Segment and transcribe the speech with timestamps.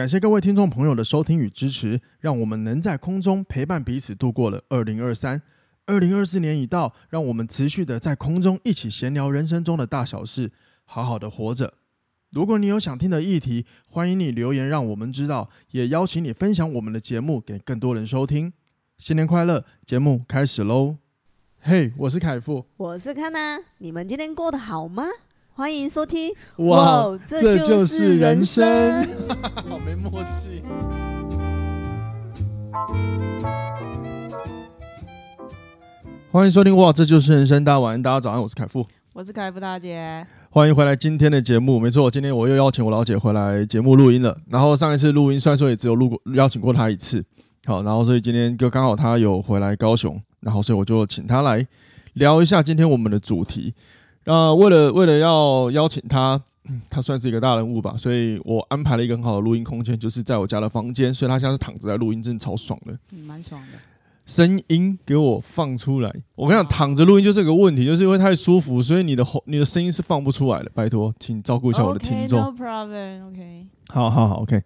[0.00, 5.42] 感谢各位听众朋友的收听与支持，让我们能在空中陪伴彼此度过了二零二三。
[5.84, 10.52] 二零二四年已到，让我们持续的在空中一起闲聊人生中的大小事，
[10.86, 11.74] 好好的活着。
[12.30, 18.54] 如果你有想听的议题，欢迎你留言让我们知道，也邀请你分享我们的节目给更多人收听。
[18.96, 19.66] 新年快乐！
[19.84, 20.96] 节目开始喽！
[21.60, 25.04] 嘿、我是凯富，我是康娜，你们今天过得好吗？
[25.62, 26.32] 欢迎收听。
[26.56, 29.06] 哇，这就是人生，
[29.68, 30.62] 好没默契。
[36.32, 37.62] 欢迎收听哇，这就是人生。
[37.62, 40.26] 大家晚安，大家早安，我是凯富，我是凯富大姐。
[40.48, 41.78] 欢迎回来今天的节目。
[41.78, 44.34] 没错，今天我又邀请我老姐回来节目录音了。
[44.48, 47.22] 然后上一次录音虽然说也只有录过邀请过她一次，
[47.66, 51.66] 好，然后所以今天就刚好她有回来高雄，然后所以我就请她来
[52.14, 53.74] 聊一下今天我们的主题。
[54.24, 56.40] 那为了为了要邀请他，
[56.88, 61.12] 他算是一个大人物吧，所以我安排了一个很好的录音空间，就是在我家的房间。
[61.12, 63.78] 所以他现在是躺着在录音，真的超爽的，嗯，蛮爽的。
[64.26, 70.70] 声音给我放出来，我跟你讲，躺着录音就是个问题，就是因为太舒服，所以你的喉、你的声音是放不出来的。
[70.72, 72.40] 拜托，请照顾一下我的听众。
[72.40, 73.28] Okay, no problem.
[73.28, 73.66] OK。
[73.88, 74.62] 好好好，OK。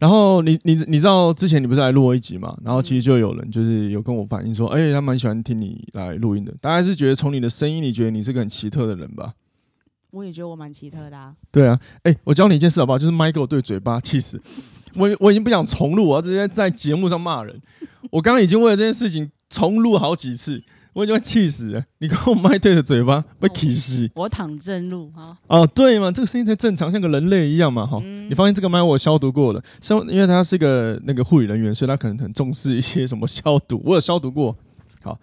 [0.00, 2.56] 然后你你你知道之前你不是来录过一集嘛？
[2.64, 6.52] 然后其实就有人就是有跟我反映说，哎、欸，他蛮喜欢听你来录音的。
[6.62, 9.34] 大概是觉得从你的声音，你觉得你是个很奇特的人吧？
[10.10, 11.36] 我也觉得我蛮奇特的啊。
[11.52, 12.98] 对啊，哎、欸，我教你一件事好不好？
[12.98, 14.40] 就是麦给我对嘴巴，气死！
[14.94, 17.60] 我我已经不想重录，我要直接在节目上骂人。
[18.10, 20.64] 我刚刚已经为了这件事情重录好几次，
[21.00, 21.82] 我就会气死了。
[21.98, 24.10] 你跟我麦对着嘴巴，被气死。
[24.14, 25.36] 我躺正路哈。
[25.46, 28.28] 哦，对嘛，这个声音才正常，像个人类一样嘛，哈、嗯。
[28.28, 34.54] 你发现，这个麦我消毒过了，像因为他是一个那个护理人员，所以他可能很重视一些什么消毒，我有消毒过。
[35.02, 35.18] 好。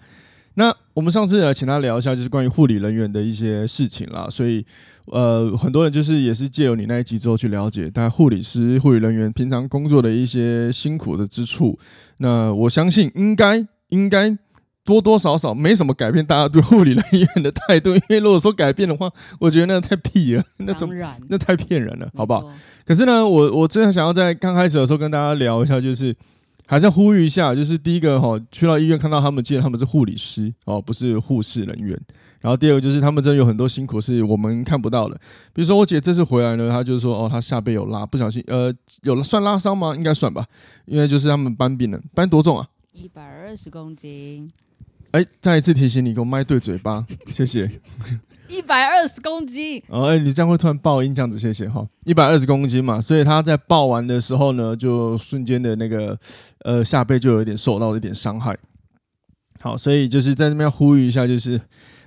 [0.60, 4.28] 那我们上次来请他聊一下，就是关于护理人员的一些事情啦。
[4.28, 4.66] 所以，
[5.06, 11.78] 呃，很多人就是也是借由你那一集之后去了解，大概护理师、护理人员平常工作的一些辛苦的之处。
[12.18, 14.36] 那我相信应该应该
[14.88, 20.90] 多多少少没什么改变大家对护理人员的态度，因为如果说改变的话，我觉得那太屁了，那种
[21.28, 22.50] 那太骗人了，好不好？
[22.86, 26.16] 可是呢，我我真的想要在刚开始的时候跟大家聊一下，就是。
[26.70, 31.98] 还在呼吁一下，就是第一个哈，去到医院看到他们，记得他们是护理师哦，不是护士人员。
[32.42, 35.16] 然后第二个就是他们真的有很多辛苦是我们看不到的，
[35.54, 38.70] 比如说我姐这次回来呢，她就说哦，她下背有拉，不小心呃，
[39.04, 39.96] 有算拉伤吗？
[39.96, 40.46] 应该算吧，
[40.88, 42.68] 因为就是他们搬病人，搬多重啊？
[42.92, 44.52] 一百二十公斤。
[45.12, 47.70] 哎，再一次提醒你，给我麦对嘴巴， 谢谢。
[48.50, 51.86] 一百二十公斤哦，哎，你这样会突然爆音，这样子谢谢哈。
[52.06, 56.18] 一百二十公斤嘛，所以他在爆完的时候呢，就瞬间的那个
[56.60, 58.58] 呃下背就有一点受到一点伤害。
[59.60, 61.60] 好，所以就是在这边呼吁一下，就是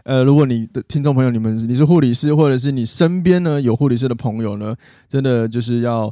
[0.05, 4.75] 呃，如果你的听众朋友你们你是护理师，或者是你身边呢有护理师的朋友呢，
[5.11, 6.11] 真的就是要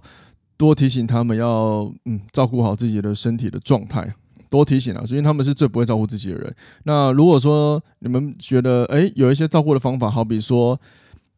[0.58, 4.14] 多提醒他们要嗯照顾好自己的身体的状态。
[4.48, 6.54] 多提醒啊，因为他们是最不会照顾自己的人。
[6.84, 10.78] 那如果说你们觉得诶有一些照顾的方法，好比说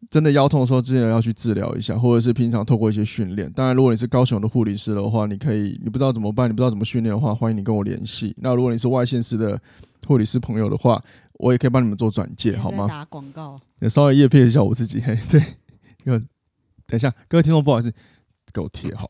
[0.08, 3.52] 真的腰痛的时候，之前要去治疗一下，或者是平常透过一些训练。
[3.52, 8.34] 当然，如果你是高雄的护理师的话，你可以你不知道怎么办，你不知道怎么训练的话，欢迎你跟我联系。
[8.38, 9.60] 那如果你是外县市的
[10.06, 11.02] 护理师朋友的话，
[11.34, 12.86] 我也可以帮你们做转介，好吗？
[12.88, 15.00] 打广告，也稍微叶配一下我自己。
[15.04, 15.40] 嘿，对，
[16.04, 16.22] 等
[16.92, 17.92] 一下，各位听众，不好意思，
[18.52, 19.08] 给我贴好，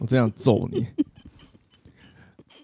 [0.00, 0.84] 我这样揍你。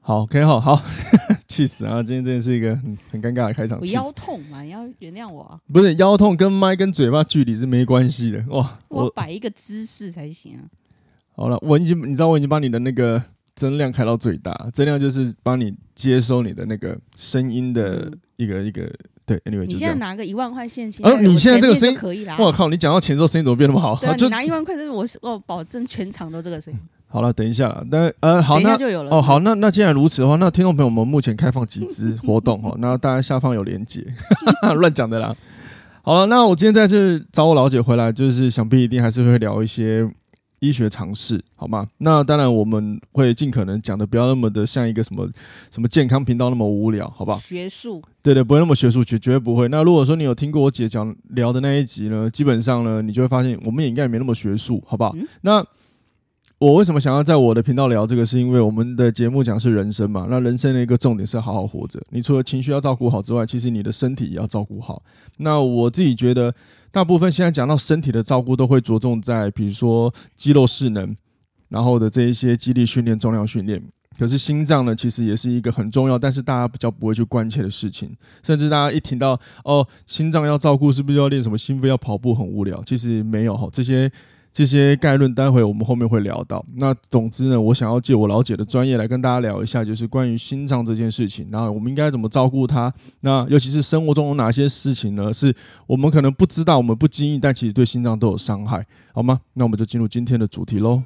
[0.09, 0.83] 好，OK，好好，
[1.47, 2.03] 气死啊！
[2.03, 3.79] 今天真的是一个很很尴尬的开场。
[3.79, 5.61] 我腰痛嘛，你要原谅我啊。
[5.71, 8.79] 不是腰痛，跟麦跟嘴巴距离是没关系的哇。
[8.89, 10.65] 我摆一个姿势才行啊。
[11.37, 13.23] 好了，我已经，你知道我已经把你的那个
[13.55, 18.91] 增量开到最大，增量就是帮你接收你的那个声音的一个一个。
[19.27, 22.35] 对，Anyway，你现在拿个一万块现金，哦，你现在这个声音可以啦。
[22.39, 23.95] 我靠，你讲到钱之后声音怎么变那么好？
[24.01, 26.81] 对啊， 你拿一万块，就是我我保证全场都这个声音。
[27.11, 29.11] 好了，等一下，那呃，好，那就有了。
[29.11, 34.05] 哦，好，那那既然如此的话，那听众朋友们目前开放集资 活动哦，那大家下方有连接，
[34.77, 35.35] 乱讲的啦。
[36.03, 40.07] 好了，那我今天再次找我老姐回来，就是想必一定还是会聊一些
[40.61, 41.87] 医学常识，好吗？
[41.97, 45.27] 那当然我们会尽可能讲的不要那么的像一个什么
[45.73, 47.39] 什么健康频道那么无聊，好不好？
[47.39, 49.67] 学术，对对，不会那么学术，绝绝对不会。
[49.69, 55.13] 那如果说你有听过我姐讲聊的那一集呢，基本上呢，你就会发现我们也应该也没那么学术，好不好？
[55.17, 55.65] 嗯、那。
[56.59, 58.27] 我为什么想要在我的频道聊这个？
[58.27, 60.27] 是因为我们的节目讲是人生嘛。
[60.29, 62.03] 那人生的一个重点是好好活着。
[62.11, 65.01] 你除了情绪要照顾好之外，其实你的身体也要照顾好。
[65.37, 66.53] 那我自己觉得，
[66.91, 71.15] 大部分现在讲到身体的照顾，都会着重在比如说肌肉势能，
[71.69, 73.81] 然后的这一些肌力训练、重量训练。
[74.19, 78.11] 可是心脏呢，其实也是一个很重要，但是大家比较不会去关切的事情。
[78.45, 82.83] 甚至大家一听到哦，心脏要照顾，是不是要练什么心肺、要跑步，很无聊。
[82.83, 84.11] 其实没有哈，这些。
[84.53, 86.65] 这些概论，待会我们后面会聊到。
[86.75, 92.93] 那总之呢，我想要借我老姐的专业来跟大家聊一下，就是关于心脏这件事情，然后我们应该怎么照顾它。
[93.21, 95.33] 那尤其是生活中有哪些事情呢？
[95.33, 95.55] 是
[95.87, 99.41] 我们可能不知道，我们不经意，但其实对心脏都有伤害，好吗？
[99.55, 101.03] 那我们就进入今天的主题喽。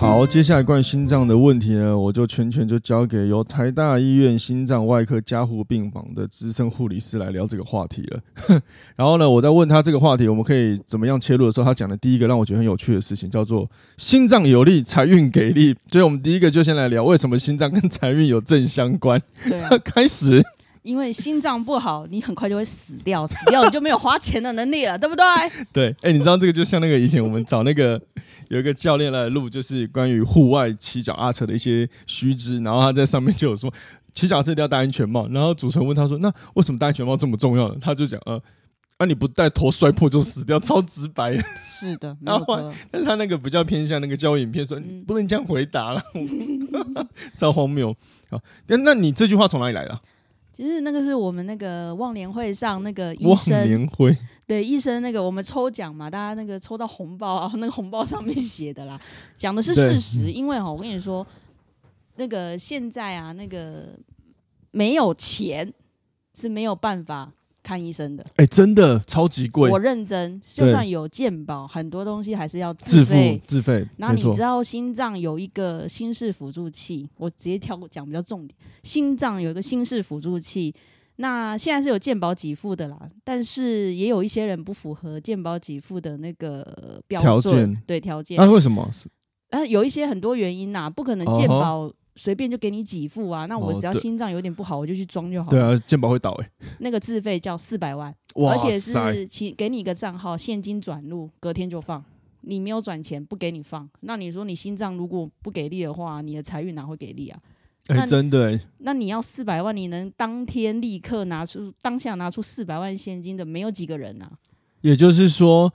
[0.00, 8.18] 好，接下来关于心脏的问题呢，我就全权就交给由台大医院心脏外科加护病房的资深护理师来聊这个话题了。
[8.96, 13.68] 然后呢，我在问他这个话题，我们可以怎么样切入的时候，他讲的第一个让我觉得很有趣的事情叫做
[13.98, 15.76] 心脏有力，财运给力。
[15.92, 19.20] 所以我们第一个就先来聊为什么心脏跟财运有正相关。
[19.46, 20.42] 对啊， 开始。
[20.82, 25.24] 因为心脏不好，你很快就会死掉，死掉你就没有花钱的能力了，对不对？
[25.72, 28.00] 对，哎、欸，你知道这个就像那个以前我们找那个
[28.48, 33.72] 有一个教练来录，就是关于户外骑脚踏车的一些须知，然后他在上面就有说
[34.14, 38.40] 骑脚踏车一定要戴安全帽，然后主持人问他说：“那为什么戴安全帽这么重要呢？”他就讲：“呃，
[38.98, 42.74] 那、啊、你不戴头摔破就死掉，超直白。”是的，没有错。
[42.90, 46.02] 但是他那个比较偏向那个教影片说，你不能这样回答了，
[47.38, 47.94] 超荒谬。
[48.30, 50.00] 好，那那你这句话从哪里来的？
[50.60, 54.14] 其实那个是我们那个忘年会上那个医生，忘年会
[54.46, 59.00] 对医生那个我们抽奖嘛，大家那个抽到红包啊，那个红包上面写的啦，
[59.38, 60.30] 讲的是事实。
[60.30, 61.26] 因为哈，我跟你说，
[62.16, 63.98] 那个现在啊，那个
[64.70, 65.72] 没有钱
[66.38, 67.32] 是没有办法。
[67.62, 69.70] 看医生的，哎、欸，真的超级贵。
[69.70, 73.40] 我认真，就算有健保，很多东西还是要自费。
[73.46, 73.86] 自费。
[73.96, 78.56] 然后你知道心脏有一个心室辅助器，我直接跳过讲比较重点。
[78.82, 80.74] 心脏有一个心室辅助器，
[81.16, 88.36] 那现在是有健保给付的啦，但是也有一些人不符合健保给付的那个标准，条对条件。
[88.38, 88.90] 那、啊、为什么？
[89.50, 91.92] 呃，有一些很多原因呐、啊，不可能健保。
[92.22, 95.56] 随便就给你给付啊，那我只要心脏有点不好，我就去装就好了。
[95.56, 96.50] 对啊，健保会倒哎。
[96.80, 102.04] 那个自费叫四百万，而且是请给你一个账号，现金转入，隔天就放。
[102.42, 103.88] 你没有转钱，不给你放。
[104.02, 107.40] 那你说你心脏如果不给力的话，你的财运哪会给力啊？
[107.86, 108.60] 哎，真的。
[108.80, 114.30] 那你要四百万，你能当天立刻拿出当下拿出四百万现金的，没有几个人啊。
[114.82, 115.72] 也就是说，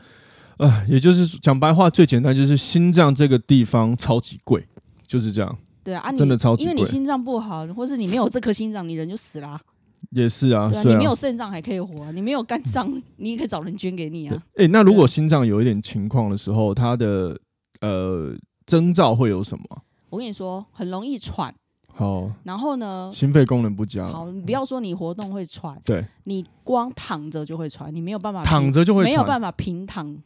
[0.58, 4.68] 呃，也就是讲白话最简单，就是心脏这个地方超级贵，
[5.08, 5.58] 就是这样。
[5.86, 9.62] 对啊，你真的超因为你心脏不好，或是你没有这颗心脏，你人就死了啊。
[10.10, 14.44] 也是啊，对啊，你没有肾脏还可以活啊，你没有肝脏，你也可以找人捐给你啊。
[14.56, 17.40] 哎，那如果心脏有一点情况的时候，它的
[17.82, 18.36] 呃
[18.66, 19.64] 征兆会有什么？
[20.10, 21.54] 我跟你说，很容易喘。
[21.88, 24.08] 好，然后呢，心肺功能不佳。
[24.08, 30.18] 好，你不要说你活动会喘，对，你光躺着就会喘，你没有办法躺着就会喘，没有办法平躺。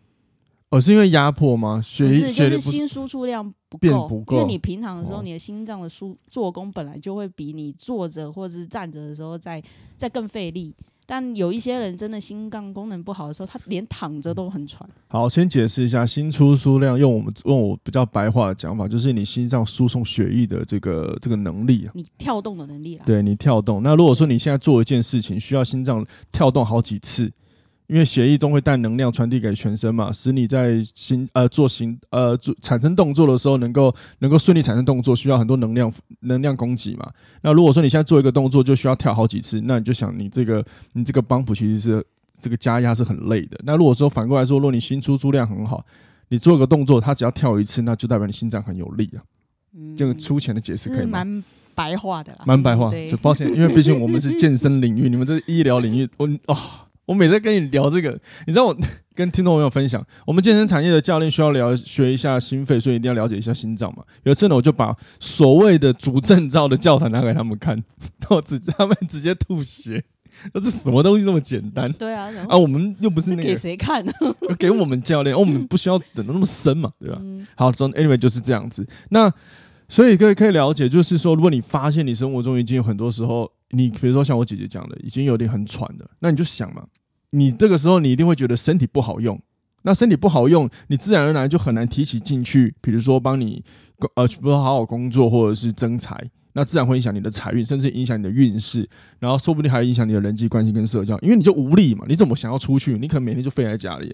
[0.70, 1.82] 哦，是因为压迫吗？
[1.84, 4.36] 血不是，就是心输出量不够，不够。
[4.36, 9.62] 因为你平常的时候，你的心脏的输做工本来就会比你坐着或者是站着的时候再
[9.98, 10.74] 再更费力。
[11.08, 14.88] 但有一些人真的心脏功能不好的时候，他连躺着都很喘。
[15.08, 23.04] 好，先解释一下心出输量，用我们用我比较白话的讲法，就是你心脏输送血液的这个这个能力啊，你跳动的能力啊。
[23.08, 23.82] 对，你跳动。
[23.82, 27.32] 那如果说你现在做一件事情，需要心脏跳动好几次。
[27.90, 37.12] 因为血液中会带能量传递给全身嘛，使你在行呃做行呃做产生动作的时候能够能够顺利产生动作，需要很多能量能量供给嘛。
[37.42, 40.64] 那如果说你现在做一个动作就需要跳好几次，那你就想你这个
[40.94, 42.06] 你这个 bump 其实是
[42.40, 43.60] 这个加压是很累的。
[43.64, 45.84] 那如果说反过来说，如果你心输出量很好，
[46.28, 49.20] 你做一个动作，它只要跳一次，那就代表你心脏很有力啊。
[49.76, 51.24] 嗯，这个粗浅的解释可以吗？
[51.24, 52.92] 蛮白话的啦，蛮白话。
[53.10, 56.56] 就抱歉，因为毕竟我们是健身领域， 你们这是医疗领域，我哦。
[57.10, 58.12] 我每次跟你聊这个，
[58.46, 58.78] 你知道我
[59.16, 64.04] 跟听众朋友分享，我们健身产业的教练需要了学一下心肺，所以一定要了解一下心脏嘛。
[64.22, 67.76] 有一次呢，我就把所谓的主证照的教材拿给他们看，
[68.20, 70.04] 然后直 他们直接吐血，
[70.54, 71.92] 那这什么东西这么简单？
[71.94, 74.14] 对啊，啊，我们又不是那个给谁看呢？
[74.60, 77.18] 给我们教练，我们不需要等得那么深嘛，对吧？
[77.24, 78.88] 嗯、好，说 anyway 就是这样子。
[79.10, 79.34] 那
[79.88, 86.86] 所以各位可以了解，就是说，如果你发现你生活中已经有很多时候，你比如说像我姐姐讲的，已经有点很喘的，那你就想嘛。
[87.32, 89.40] 你这个时候，你一定会觉得身体不好用。
[89.84, 93.64] 那身体不好用，你自然而然就很难提起进去，比如说帮你
[94.16, 96.22] 呃，比如说好好工作或者是增财，
[96.54, 98.86] 那自然会影响你的财运，甚至影响你的运势，
[99.20, 102.04] 然后说不定还影响你的人际关系跟社交，因为你就无力嘛。
[102.10, 102.98] 你怎么想要出去？
[103.00, 104.14] 你可能每天就废在家里。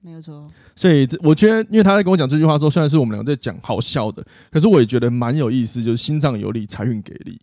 [0.00, 0.50] 没有错。
[0.74, 7.40] 所以我觉得，因为他在跟我讲这句话的时候，虽然是我们两个在讲好笑的，可是我也觉得蛮有意思，就是心脏有力，财运给力。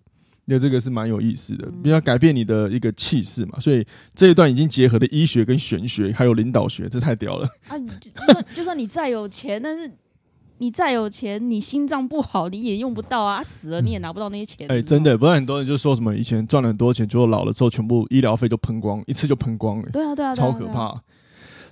[0.51, 7.79] 因为这个是蛮有意思的，比较改变你的一个气势嘛，所以这一段已经结合了医学跟玄学，还有领导学，这太屌了啊！
[7.79, 9.89] 就算就算你再有钱，但是
[10.57, 13.41] 你再有钱，你心脏不好，你也用不到啊！
[13.41, 14.67] 死了你也拿不到那些钱。
[14.69, 19.89] 哎、欸，真的，不然很多人就说什么以前赚了很多钱，结果老了之后全部医疗费就喷光，一次就喷光了。
[19.93, 21.01] 对啊，对啊，超可怕。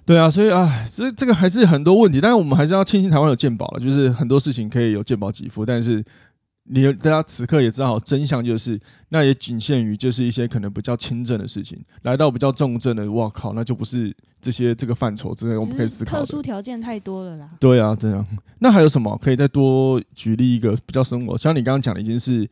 [0.05, 6.01] 对啊，所以啊，这这个还是很多问题，但是我们还是要庆幸台湾有健保了，就是很多事情可以有健保给付，但是。
[6.71, 16.25] 你大家此刻也知道，真相就是，那也仅限于就是一些可能比较轻症的事情，来到比较重症的，哇靠，那就不是这些这个范畴之内我们可以思考的。
[16.25, 17.49] 特殊条件太多了啦。
[17.59, 18.23] 对啊，这样。
[18.59, 21.35] 那还有什么可以再多举例一个比较生活？
[21.35, 22.47] 像你刚刚讲的，已经是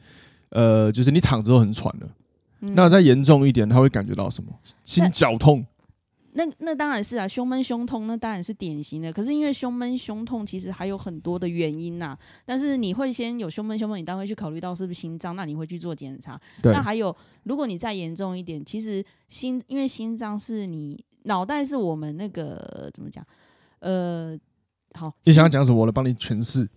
[0.50, 2.10] 呃，就是你躺着都很喘了。
[2.62, 4.50] 嗯、那再严重一点，他会感觉到什么？
[4.84, 5.64] 心绞痛。
[6.38, 9.12] 那那当然是啊，胸闷胸痛那当然是典型的。
[9.12, 12.20] 可是因为胸闷胸痛其实还有很多的原因呐、啊。
[12.46, 16.40] 但是你会先有胸闷胸痛，你当然会去考虑到是不是心脏，那你会去做检查。
[16.64, 23.26] 那还有，如果你再严重一点，其实心因为心脏是你脑袋是我们那个怎么讲？
[23.80, 24.38] 呃，
[24.94, 25.80] 好，你想要讲什么？
[25.80, 26.70] 我来帮你诠释。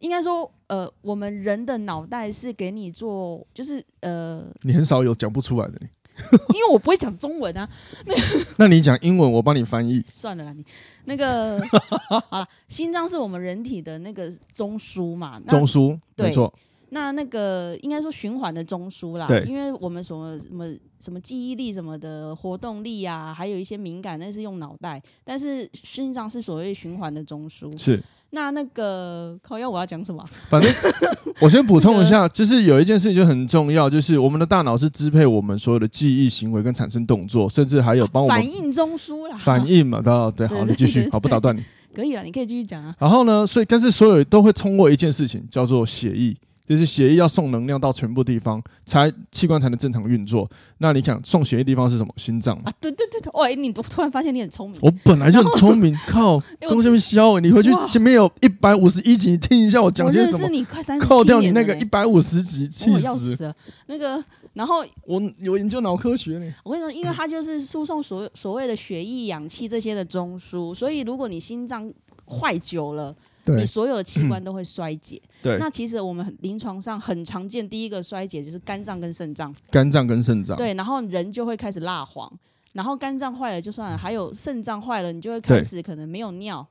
[0.00, 5.86] 应该说，呃，我们人的脑袋是给你做，就是呃，你很少有讲不出来的你。
[6.54, 7.68] 因为我不会讲中文啊，
[8.06, 8.14] 那
[8.58, 10.02] 那你讲英文，我帮你翻译。
[10.08, 10.64] 算了啦，你
[11.04, 11.60] 那个
[12.08, 16.52] 好了，心脏是我们人体的那个中枢嘛，中枢没错。
[16.94, 20.66] 那那个应该说循环的中枢啦，对，因为我们什么什么
[21.02, 27.98] 什么记忆力什么的活动力啊，还有一些敏感，那是用脑袋，但是心脏是所谓循环的中枢，是。
[28.34, 30.22] 那那个靠腰我要讲什么？
[30.50, 30.70] 反正
[31.40, 39.36] 我先补充一下，就是有一件事情就很重要，就是我们的大脑是支配我们所有的记忆、行为跟产生动作，甚至还有帮我们反应中枢啦。
[39.38, 41.62] 反应嘛，对对， 好，你继续，好，不打断你。
[41.94, 42.94] 可以啊，你可以继续讲啊。
[42.98, 46.34] 然后呢，所以但是所有都会通过一件事情，叫做血液。
[46.66, 50.48] 就是血液要送能量到全部地方，才器官才能正常运作。
[50.78, 52.12] 那你想送血液地方是什么？
[52.16, 52.72] 心脏啊？
[52.80, 54.78] 对对对对，喂，你突然发现你很聪明。
[54.80, 57.38] 我本来就很聪明， 靠，东西没消。
[57.40, 60.48] 你回去前面有一百五十一集，你听一下我讲些什么。
[60.48, 63.54] 你快三扣掉你那个一百五十集，气死，死了。
[63.86, 64.22] 那个，
[64.54, 66.54] 然后我有研究脑科学呢。
[66.62, 71.92] 我跟你说，因为它就是输送所所谓的血液、氧气这些的中枢，所以如果你心脏
[72.26, 73.14] 坏久了。
[73.44, 75.20] 对你所有的器官都会衰竭。
[75.42, 79.54] 对，那其实我们临床上很常见，第一个衰竭就是肝脏跟肾脏。
[79.70, 80.56] 肝脏跟肾脏。
[80.56, 82.32] 对，然后人就会开始蜡黄，
[82.72, 86.66] 然后肝脏坏了就算了，还有肾脏坏了，你就会开始可能没有尿。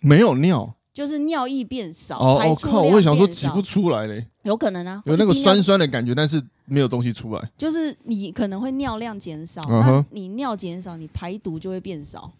[0.00, 2.20] 没有尿，就是尿液变少。
[2.20, 2.82] 哦，我靠！
[2.82, 4.24] 我会想说挤不出来嘞。
[4.44, 7.50] 有可能啊，有那个酸酸的感觉，但是没有东西出来。
[7.58, 12.32] 就是你可能会尿量减少，那你尿减少，你排毒就会变少。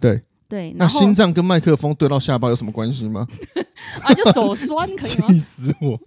[0.00, 0.22] 对。
[0.52, 3.26] 对，那心脏跟麦克风对到下巴有什么关系吗？
[4.02, 5.28] 啊，就手酸可以吗？
[5.32, 5.98] 气死我！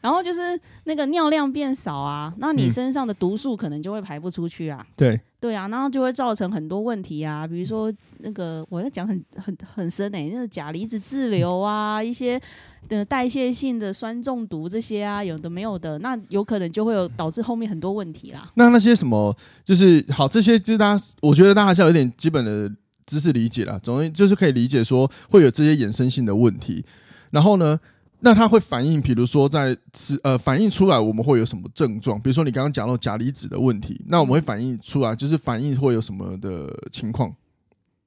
[0.00, 0.40] 然后就是
[0.86, 4.84] 那个尿量变少啊，那你身上的毒素可能就会排不出去啊。
[4.96, 12.40] 对对啊，然后就会造成很多问题啊，比如说那个我在讲很很很深诶、欸，那个钾离子滞留啊，一些
[12.88, 18.50] 的代谢性的酸中毒这些啊，有的没有的，那有可能就会有导致后面很多问题啦。
[18.54, 19.32] 那那些什么
[19.64, 22.68] 就是好，这些就是大家，我觉得大家还是要有点基本的。
[23.06, 26.84] 知识理解啦，总之就是可以理解说会有这些衍生性的问题，
[27.30, 27.78] 然后呢，
[28.20, 37.32] 那它会反映，比如说在吃呃反映出来我们会有什么症状，比如说你刚刚讲到钾离子的问题，那我们会反映出来就是反映会有什么的情况，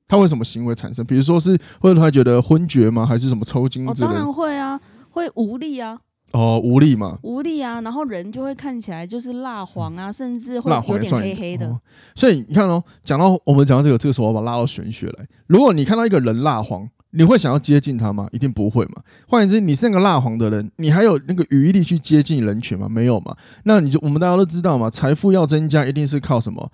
[0.07, 1.05] 它会什么行为产生？
[1.05, 3.05] 比如说是会他觉得昏厥吗？
[3.05, 4.13] 还是什么抽筋之类的？
[4.13, 4.79] 当然会啊，
[5.11, 6.01] 会无力啊。
[6.31, 11.67] 哦，无力嘛，无力啊，然后人就会看起来就是蜡黄啊，甚至会有点黑黑的。
[11.67, 11.79] 哦、
[12.13, 15.27] 所以你看哦，讲到我们讲到这个，这个时候我把它拉到玄学来。
[15.47, 18.27] 如果你看到一个人蜡黄，你会想要接近他吗？
[18.31, 19.01] 一定不会嘛。
[19.27, 22.87] 换言之，你是那个蜡黄的人，你还有那个余力去接近人群吗？
[22.87, 23.35] 没有嘛。
[23.63, 26.71] 那你就我们大家都知道嘛，财富要增加，一定是靠什么？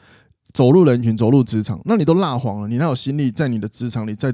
[0.52, 1.80] 走入人群，走入职场。
[1.86, 4.34] 那你都蜡黄了，你哪有心力在你的职场里在？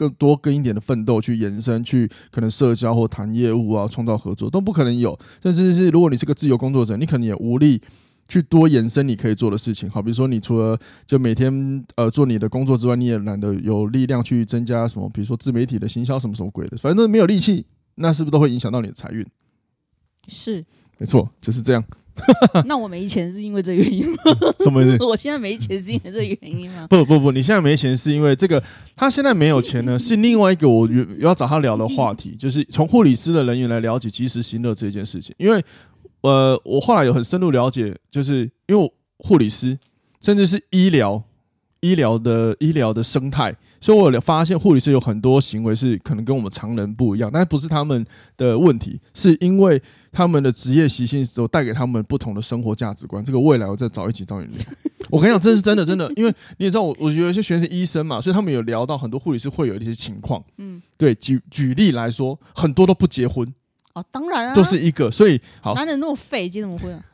[0.00, 5.18] 更多跟一点的奋斗去延伸，去可能社交或谈业务啊，创造合作都不可能有。
[5.42, 7.78] 但是是如果你是个自由工作者，你可能也无力
[8.26, 9.90] 去多延伸你可以做的事情。
[9.90, 17.66] 好，比如说你除了就每天呃做你的工作之外，你也懒得有力量去增加什么，比如说自媒体的行销什么什么鬼的，反正都没有力气，
[17.96, 19.26] 那是不是都会影响到你的财运？
[20.28, 20.64] 是，
[20.96, 21.84] 没错，就是这样。
[22.66, 24.16] 那我没钱是因为这个原因吗？
[24.64, 25.02] 什么意思？
[25.04, 26.86] 我现在没钱是因为这个原因吗？
[26.88, 28.62] 不不不，你现在没钱是因为这个。
[28.96, 35.34] 他现在没有钱呢，是另外一个我要找他聊的话题，就是从护理师的人员来了解及时行乐这件事情。
[35.38, 35.64] 因为
[36.20, 39.78] 呃，我后来有很深入了解，就是因为护理师
[40.20, 41.22] 甚至是医疗
[41.80, 48.04] 医疗的医疗的生态，所以我有发现护理师有很多行为是可能跟我们常人不一样，但不是他们
[48.36, 49.80] 的问题，是因为。
[50.12, 54.56] 他们的职业习性所带给他们不同的生活价值观，这个未来我再找一集找你聊。
[55.08, 60.42] 我跟你讲，这是真的，真的，因为你也知道我，我有一些学生是医生嘛，所以他们有聊到很多护理师会有一些情况。
[60.58, 63.54] 嗯，对，举举例来说，很多都不结婚。
[63.94, 67.04] 哦，当然啊，都是一个，所以好，男人那么废，结什么婚啊？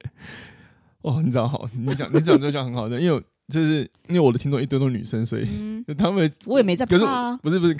[1.00, 7.76] 哦，你知道好，你讲你讲这讲很好的，因为就是因为我的听众一堆都是女生，所以、嗯、 他们我也没在怕、啊，不是不是。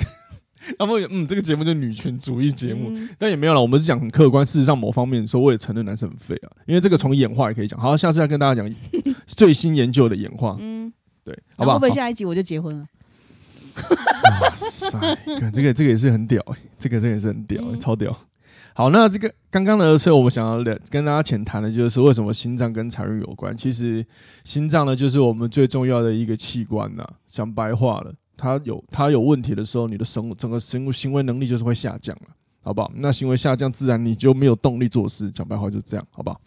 [0.78, 3.62] 他们嗯，这个节目就是女权主义节目，嗯、但也没有了。
[3.62, 6.52] 我们是讲很客观，事实上某方面说，我也承认男生很废啊。
[6.66, 7.80] 因为这个从演化也可以讲。
[7.80, 8.70] 好，下次再跟大家讲
[9.26, 10.58] 最新研究的演化。
[10.60, 10.92] 嗯，
[11.24, 11.78] 对，好不好？
[11.78, 12.86] 会不会下一集我就结婚了？
[14.42, 14.90] 哇塞，
[15.40, 18.14] 看这个这个也是很屌哎、欸，这个这个也是很屌、欸，嗯、超屌。
[18.80, 23.54] 好，那这个刚刚的车，我们想要聊跟大家浅谈的就是为什么心脏跟财运有关。
[23.54, 24.02] 其实
[24.42, 27.04] 心脏呢，就是我们最重要的一个器官呐。
[27.28, 28.10] 讲白话了。
[28.38, 32.28] 它有它有问题的时候，你的生整个行行为能力就是会下降了，
[32.62, 32.90] 好不好？
[32.94, 35.30] 那行为下降，自然你就没有动力做事。
[35.30, 36.40] 讲白话就这样，好不好？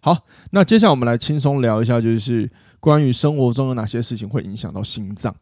[0.00, 0.18] 好，
[0.52, 5.34] 那接下来我们来轻松聊一下，就是关于生活中有哪些事情会影响到心脏。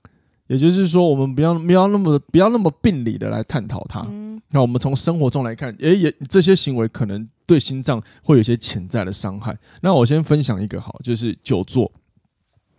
[0.47, 4.07] 也就是说，我们不要不要那么不要那么病理的来探讨它。
[4.51, 9.57] 那我们从生活中来看，诶，也这些行为可能对心脏会有一些潜在的伤害。
[9.81, 11.91] 那我先分享一个好，就是久坐。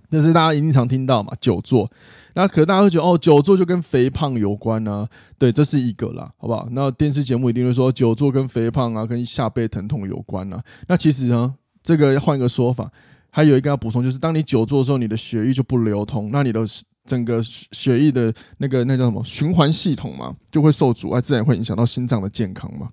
[0.10, 1.92] 这是大家一定常听到嘛，久坐。
[2.36, 5.10] 那可能大家会觉得哦，久坐就跟肥胖有关呢、啊？
[5.38, 6.70] 对，这是一个啦，好不好？
[6.72, 10.64] 那电视节目一定会说久坐跟肥胖啊，跟下背疼痛有关呢、啊。
[10.88, 12.90] 那其实呢，这个要换一个说法，
[13.32, 16.62] 还有一个要补充，就是当你久坐的时候，你的血液就不流通，那你的
[17.06, 22.90] 整个血液的那个那叫什么循环系统嘛，就会受阻碍，自然会影响到心脏的健康嘛。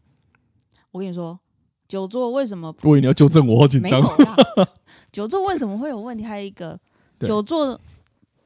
[0.90, 1.38] 我跟你说，
[1.88, 2.74] 久坐为什么？
[2.82, 4.02] 我以为你要纠正我，好紧张。
[5.10, 6.24] 久坐为什么会有问题？
[6.24, 6.78] 还有一个。
[7.20, 7.80] 久坐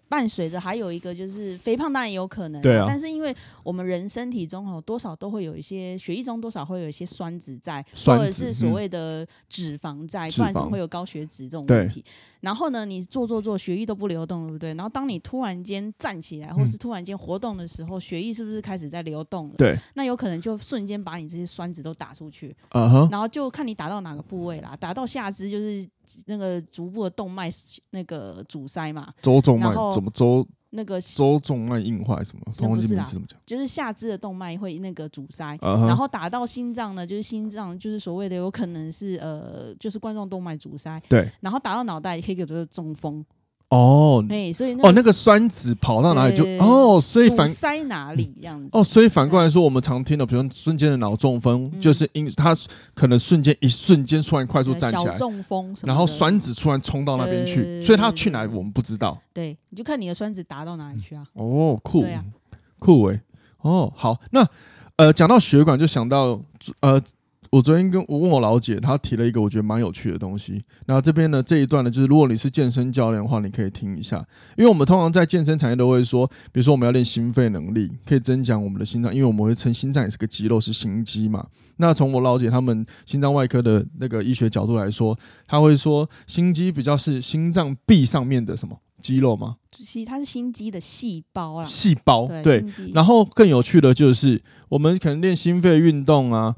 [0.08, 2.84] 伴随着还有一个就是肥胖，当然也有可能，对啊。
[2.86, 12.04] 但是因为我们人身体中哦，多少都会有一些血液中多少会有一些酸质在，或者是所谓的脂肪在，不然怎么会有高血脂这种问题？
[12.40, 14.74] 然后呢，你做做做，血液都不流动，对不对？
[14.74, 19.54] 然后当你突然间站起来，或是突然间活动的时候，血液是不是开始在流动了？
[19.58, 19.76] 对。
[19.94, 22.54] 那有可能就瞬间把你这些酸质都打出去，
[23.10, 25.84] 然后就看你打到哪个部位啦，打到下肢就是。
[26.26, 27.50] 那个足部的动脉
[27.90, 32.68] 那个阻塞嘛，周动脉怎么周那个周动脉硬化什么？
[32.68, 33.38] 忘记名字怎么讲？
[33.46, 41.00] 就是下肢的动脉会那个阻塞，然后打到心脏呢，就是心脏就是所谓的有可能是呃，就是冠状动脉阻塞。
[41.08, 43.24] 对，然后打到脑袋也可以给这个中风。
[43.68, 52.54] 哦，哎，所以哦，那个酸子跑到哪里就哦，所以反塞哪里这样子哦，所以反过来说，我们常听的，比如瞬间的脑中风，就是因他
[52.94, 59.20] 可能瞬间一瞬间突然快速站起来，中风，然后酸子突然冲到那边去，所以它去哪里我们不知道。
[59.32, 61.26] 对，你就看你的酸子达到哪里去啊？
[61.32, 62.04] 哦，酷，
[62.78, 63.20] 酷诶，
[63.62, 64.48] 哦，好，那
[64.94, 66.40] 呃，讲到血管就想到
[66.80, 67.02] 呃。
[67.50, 70.62] 我昨天跟我问我老姐，她提了一个我觉得蛮有趣的东西。
[70.86, 74.16] 然后这边呢，这一段呢，就是如果你是健身教练的话，你可以听一下，
[74.56, 81.46] 因为我们通常在健身产业都会说，比如说我们要练心肺能力，可以增强我们的心脏，因为我们会称心脏也是个肌肉，是心肌嘛。
[81.76, 89.56] 那从我老姐他们心脏外科的那个医学角度来说，他会说心肌比较是心脏壁上面的什么肌肉吗？
[89.76, 92.26] 其实它是心肌的细胞啊，细胞。
[92.42, 96.56] 对然后更有趣的就是，我们可能练心肺运动啊。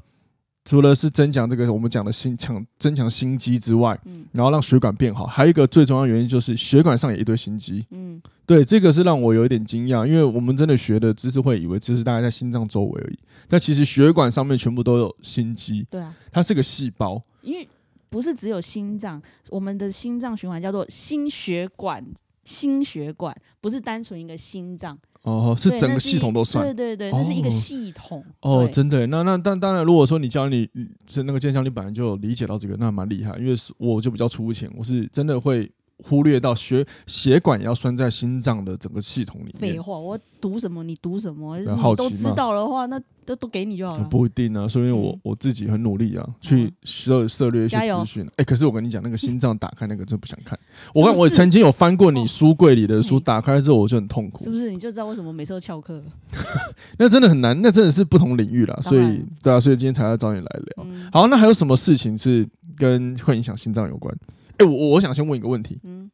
[0.69, 17.67] 除了是增强这个我们讲的心强增强心肌之外，嗯，然后让血管变好，还有一个最重要的原因就是血管上也一堆心肌，嗯，对，这个是让我有一点惊讶，因为我们真的学的知识会以为就是大概在心脏周围而已，但其实血管上面全部都有心肌，对啊，它是个细胞，因为
[18.07, 22.05] 不是只有心脏，我们的心脏循环叫做心血管，
[22.43, 24.99] 心血管不是单纯一个心脏。
[25.23, 28.23] 哦，是整个系统都算，对对对，那是一个系统。
[28.41, 30.69] 哦，真的，那那但当然，如果说你教你
[31.07, 33.37] 是那个健将，你本来就理解到这个，那蛮厉害。
[33.37, 35.71] 因为我就比较粗浅，我是真的会。
[36.03, 39.73] 忽略到血血管也要拴在心脏的整个系统里面。
[39.73, 44.03] 废话，我读什么你读什么，你都知道的话，那都都给你就好了。
[44.09, 48.29] 不一定啊，所以我我自己很努力啊，去涉涉略一些资讯。
[48.37, 50.57] 哎，可是我跟你讲，那个心脏打开那个真不想看。
[50.95, 54.45] 我看我曾经有翻过你书柜里的书，打开之后我就很痛苦。
[54.45, 54.71] 是不是？
[54.71, 56.01] 你就知道为什么每次都翘课？
[56.97, 58.79] 那真的很难，那真的是不同领域了。
[58.81, 60.85] 所以对啊，所以今天才要找你来聊。
[61.11, 64.15] 好，那还有什么事情是跟会影响心脏有关？
[64.59, 65.79] 哎，我我想先问一个问题。
[65.83, 66.09] 嗯，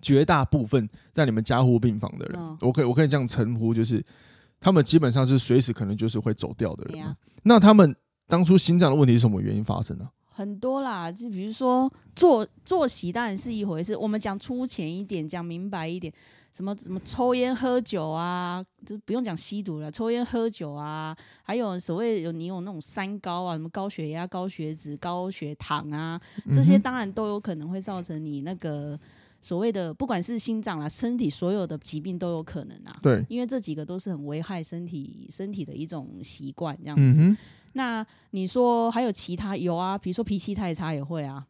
[0.00, 4.02] 绝大部分在你们加护病房的人，我可以我可以这样称呼，就是
[4.58, 7.16] 他们基本上是随时可能就是会走掉的人。
[7.42, 7.94] 那他们
[8.26, 10.08] 当初心脏的问题是什么原因发生的？
[10.32, 16.10] 很多啦，就比如说坐坐席当然是一回事，我们讲粗浅一点，讲明白一点。
[16.52, 26.20] 什么什么抽烟喝酒啊，就不用讲吸毒了，抽烟喝酒啊，还有所谓有你有那种三高啊，什么高血压、高血脂、高血糖啊，
[26.52, 28.98] 这些当然都有可能会造成你那个
[29.40, 32.98] 所谓的不管是心脏啦，身体所有的疾病都有可能啊。
[33.00, 37.20] 对，因为这几个都是很危害身体身体的一种习惯，这样子。
[37.20, 37.36] 嗯、
[37.74, 39.96] 那你说还有其他有啊？
[39.96, 41.46] 比如说脾气太差也会啊。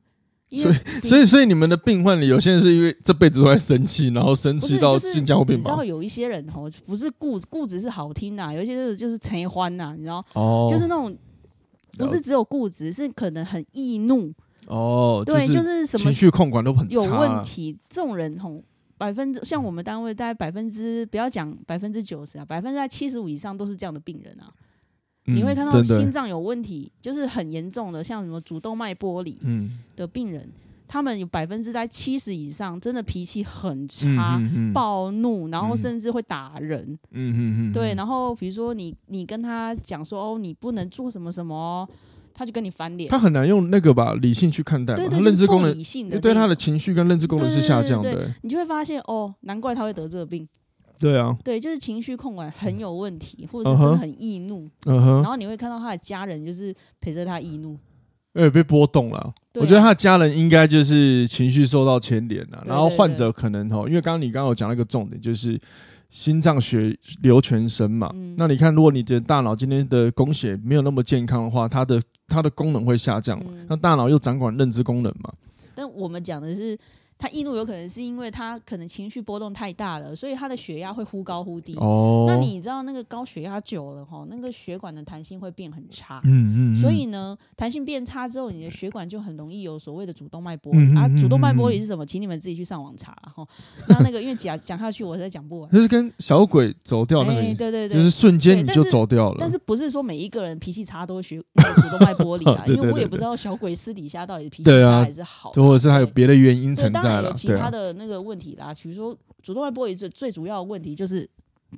[0.51, 10.25] 因为所以所以你们的病患里有些人是因为这辈子都在生气，然后生气到心脏会病你知道有一些人哦，不是固固执是好听呐，有一些就是就是陈欢呐，你知道？
[10.35, 11.17] 哦，就是那种
[11.97, 14.33] 不是只有固执，是可能很易怒。
[14.67, 17.77] 哦，对，就是什么情绪控管都很有问题。
[17.89, 18.61] 这种人吼，
[18.99, 24.51] 百分之像我们单位大概百分之不要讲百分之九十啊，百分之在七十五以上都是这样的病人啊。
[25.31, 29.39] 嗯、你会看到心脏有问题，就是很严重的，像什么主动脉剥离
[29.97, 30.53] 的病人，嗯、
[30.87, 34.41] 他们有百分之在七十以上真的脾气很差，
[34.73, 36.99] 暴怒，然后甚至会打人。
[37.13, 41.89] 嗯哼哼对，然后比如说你你跟他讲说哦，你不能做什么什么。
[42.33, 45.75] 他就跟你翻脸，他很难用那个吧理性去看待，对对，认知功能，
[46.09, 50.49] 对，对他的情绪跟认知功能是下降的，你就会发现哦，难怪他会得这个病。
[51.01, 57.77] 对啊，对，就是情绪控管很有问题，或者是真的很易怒，嗯哼，然后你会看到他的家人就是陪着他易怒，
[58.35, 59.33] 哎，被波动了。
[59.55, 65.59] 我觉得他的家人应该就是情绪受到牵连了，然后患者可能哈，因为刚刚你刚刚有讲那个重点就是。
[66.13, 73.45] 心脏血流全身嘛，嗯、那你看，如果你的大脑今天的供血没有那么健康的话，它的它的功能会下降嘛。
[73.53, 75.33] 嗯、那大脑又掌管认知功能嘛。
[75.73, 76.77] 但我们讲的是。
[77.21, 81.75] 他易怒有可能是因为他可能情绪波动太大了，所以他的血压会忽高忽低。
[81.77, 86.23] 哦，那你知道那个高血压久了哈，那个血管的弹性会变很差。
[86.25, 86.81] 嗯嗯。
[86.81, 91.07] 所以呢，弹性变差之后，你的血管就很容易有所谓的主动脉剥离啊。
[91.21, 92.07] 主动脉剥离是什么？
[92.07, 93.47] 请你们自己去上网查哈。
[93.91, 95.71] 那那个因为讲讲下去，我实在讲不完。
[95.71, 99.37] 就是跟小鬼走掉那个，对对对，就是瞬间你就走掉了。
[99.39, 102.65] 但是不是说每一个人脾气差都会血主动脉剥离啊？
[102.67, 107.10] 因为我也不知道小鬼私底下到底脾气差还是好，或者是还有别的原因存在。
[107.23, 111.29] 有其他的那个问题啦，比如说主动脉剥离最最主要的问题就是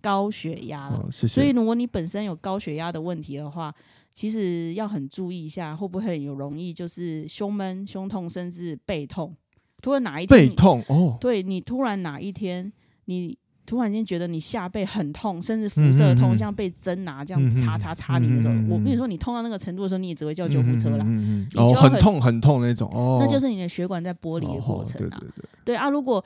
[0.00, 1.10] 高血压了。
[1.10, 3.74] 所以如果你本身有高血压的问题的话，
[4.12, 9.34] 其实要很注意一下，会不会有容易就是胸闷、胸痛，甚至背痛。
[9.80, 12.72] 突然哪一天背痛哦，对你突然哪一天
[13.06, 13.36] 你
[13.72, 21.06] 突然间觉得你下背很痛，甚至辐射痛，像被针拿这样插插插你的时候，我跟你说你痛到那个程度的时候，你也只会叫救护车啦。
[21.54, 25.22] 哦，很痛很痛那种哦，那就是你的血管在剥离的过程啊。
[25.64, 26.22] 对啊，如果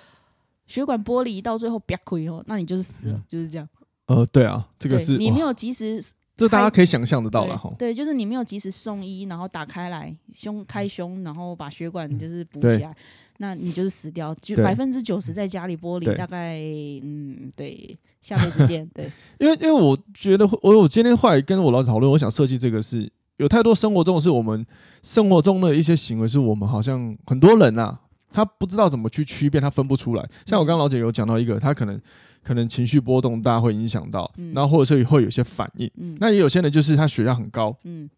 [0.67, 3.69] 血管剥离到最后瘪亏哦，那你就是死了，就是这样。
[4.07, 6.05] 呃，对啊，这个是你没有及时，
[6.37, 7.73] 这大家可以想象得到了哈。
[7.79, 12.93] 对，就是你没有及时送医，然后打开来胸开胸，然后把血管就是补起来，
[13.39, 16.59] 那你就是死掉，就百分之九十在家里玻璃，大概
[17.03, 18.89] 嗯，对，下辈子见。
[18.95, 24.65] 对， 因为因为我觉得我我今天后来跟我老师讨论，我想设计这个是有太多生活中是我们
[25.03, 27.99] 生活中的一些行为，是我们好像很多人呐。
[28.29, 30.29] 他不知道怎么去区辨，他分不出来。
[30.45, 31.99] 像我刚刚老姐有讲到一个，他可能
[32.43, 35.91] 可能情绪波动大会影响到，然后或者是会有些反应。
[36.19, 38.11] 那也有些人就是他血压很高，嗯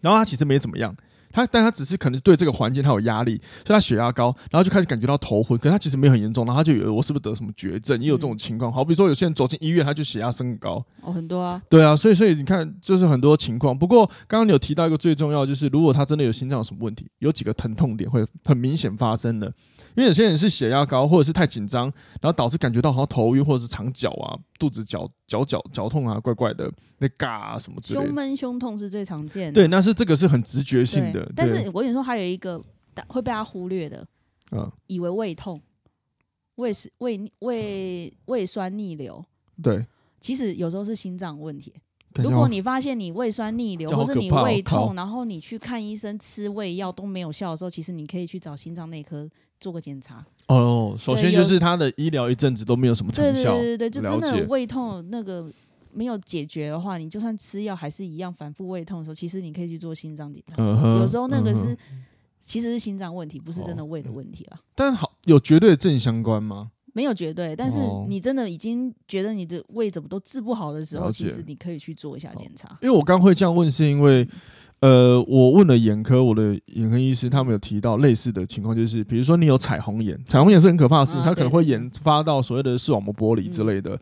[0.00, 0.96] 然后他其实没怎么样。
[1.32, 5.58] 他，但他只是可能对这个环境他有压力，所以他血压高，然后就开始感觉到头昏。
[5.58, 8.00] 可是他其实没有很严重，然后他就以为我是不是得什么绝症？
[8.00, 8.72] 也有这种情况。
[8.72, 10.84] 好比说有些人走进医院，他就血压升高。
[11.00, 11.60] 哦，很多啊。
[11.68, 13.76] 对啊，所以所以你看，就是很多情况。
[13.76, 19.46] 不过刚刚你有提到一个最重要，就是如果他真的有心脏有什么问题，有几个疼痛点会很明显发生的。
[19.94, 21.84] 因为有些人是血压高，或者是太紧张，
[22.20, 28.06] 然后导致感觉到好像头晕，或者是肠绞啊、肚子绞绞绞绞痛啊，怪怪的，那嘎啊什么之类的。
[28.06, 29.52] 胸闷、胸痛是最常见的。
[29.52, 31.28] 对，那是这个是很直觉性的。
[31.34, 32.62] 但是我跟你说，还有一个
[33.08, 34.06] 会被他忽略的，
[34.52, 35.60] 嗯，以为胃痛、
[36.54, 39.24] 胃是胃胃胃酸逆流。
[39.60, 39.84] 对，
[40.20, 41.74] 其实有时候是心脏问题。
[42.14, 50.24] 如果你发现你胃酸逆流，或是你胃痛，然后你去看医生吃胃药都没有效的时候，其实你可以去找心脏内科做个检查。
[50.48, 53.52] 哦，首先就是他的医疗一阵子都没有什么成效。
[53.54, 55.50] 对对对对，就真的胃痛那个
[55.92, 60.62] 没有解决的话，你就算吃药还是一样反复胃痛的时候，其实你可以去做心脏检查。
[60.62, 61.76] 有时候那个是
[62.44, 64.60] 其实是心脏问题，不是真的胃的问题了。
[64.74, 66.70] 但好，有绝对的正相关吗？
[66.94, 72.76] 没有绝对，但是你真的已经觉得你的胃怎么都治不好的时候，其实你可以去做一下检查。
[72.82, 74.28] 因为我刚会这样问，是因为
[74.82, 83.96] 呃，我问了眼科，我的眼科医师他们有提到类似的情况，就是比如说你有彩虹眼，彩虹眼是很可怕的事情，它可能会研发到所谓的视网膜剥离之类的。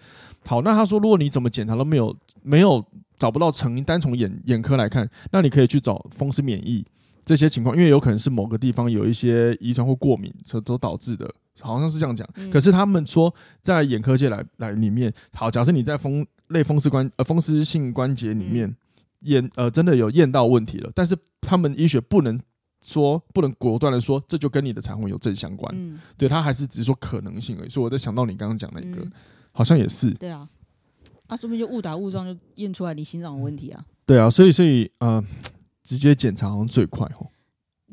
[0.46, 2.82] 好，那他说如果你怎么检查都没有没有
[3.18, 6.82] 找不到成因，单从眼眼科来看，那你可以去找风湿免疫
[7.26, 11.30] 这些情况，因为有可能是某个地方有一些遗传或过敏所所导致的。
[11.60, 18.74] 好像是这样讲，嗯、可是他们说在眼科界来来里面，好，假设你在风类风湿关呃风湿性关节里面
[19.20, 22.40] 验、嗯、呃真的有验到问题了，但是他们医学不能
[22.84, 27.68] 说不能果断的说这就跟你的彩虹有正相关，嗯、对他还是只是说可能性而已。
[27.68, 29.12] 所以我在想到你刚刚讲那个，嗯、
[29.52, 30.48] 好像也是，对啊，
[31.28, 35.22] 那说不定就误打误撞就验出来你心脏有问题啊，对啊，所以所以呃
[35.82, 37.26] 直接检查好像最快哦。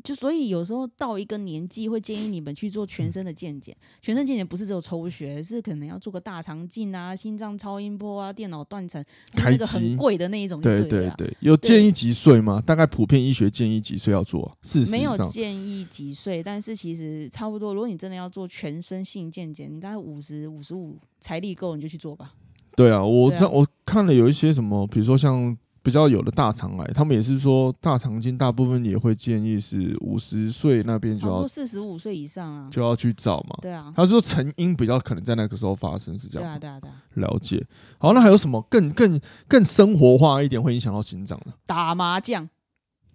[0.08, 3.76] 就所以有时候到一个年纪，会建议你们去做全身的健检。
[4.00, 10.80] 全身健检不是只有抽血，是可能要做个大肠镜啊、心脏超音波啊、电脑断层，那个很贵的那一种对。
[10.80, 12.58] 对对对，有建议几岁吗？
[12.64, 14.56] 大概普遍医学建议几岁要做？
[14.62, 14.90] 四十。
[14.90, 17.74] 没有建议几岁，但是其实差不多。
[17.74, 22.32] 如果你真的要做全身性健检，你大概五十五十五，财力够你就去做吧。
[22.74, 25.54] 对啊，我知道、啊、我看了有一些什么，比如说像。
[25.88, 33.56] 比较有的大肠癌，他们也是说大肠镜大部分也会建议是五十岁那边就要四十五岁以上啊，就要去找嘛。
[33.62, 36.46] 对啊，他说成因比较可能在那个时候发生，是这样。
[36.46, 36.94] 对啊，对啊，对啊。
[37.14, 37.66] 了解。
[37.96, 41.54] 好，那还有什么更更更生活化一点会影响到心脏的？
[41.64, 42.46] 打麻将，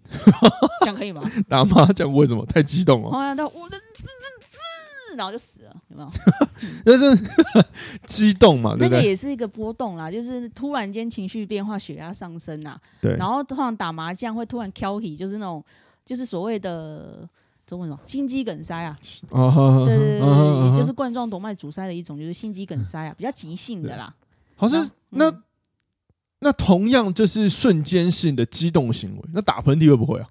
[0.81, 1.21] 这样可以吗？
[1.47, 3.36] 打麻将为什么太激动了？
[5.15, 6.12] 然后就死了，有没有？
[6.86, 7.23] 那是
[8.08, 8.89] 激动嘛，对不对？
[8.89, 12.80] 那个也是一个波动啦，就是突然间情绪变化，血压上升呐。
[13.02, 13.15] 对。
[13.17, 15.63] 然后通常打麻将会突然挑起，就是那种，
[16.06, 17.28] 就是所谓的
[17.65, 18.95] 中文什么心肌梗塞啊。
[19.30, 19.84] 哦。
[19.86, 24.13] 对对对对，也就是冠状动脉阻塞的一种，就是心肌梗塞啊，比较急性的啦。
[24.56, 25.34] 好像那
[26.39, 30.28] 那同样就是瞬间性的激动行为，那打喷嚏会不会啊？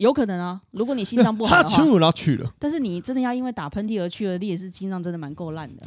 [0.00, 2.50] 有可能啊，如果你心脏不好的话，他然后去了。
[2.58, 5.84] 但是你真的要因为打喷嚏而去了，你也是心脏真的蛮够烂的。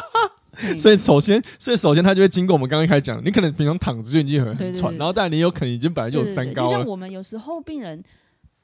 [0.78, 6.70] 所以首先，所以首先他就会经过我们刚刚开始讲，你可能平常躺着就已经很很喘，然后但你有可能已经本来就有三高了。
[6.70, 8.02] 就像我们有时候病人。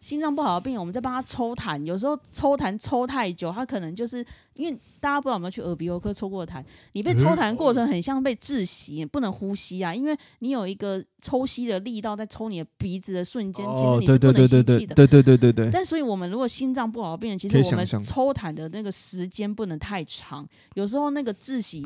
[0.06, 14.94] 心脏不好的病人，我们在帮他抽痰，有时候抽痰抽太久，他可能就是因为大家不知道有没有去耳鼻喉科抽过痰，你被抽痰过程很像被窒息，不能呼吸啊，因为你有一个抽吸的力道在抽你的鼻子的瞬间，其实你是不能吸气的。
[14.94, 15.70] 对对对对对。
[15.72, 21.84] 但所以我们如果心脏不好的病人，其实我们抽痰的那个时间不能太长，有时候那个窒息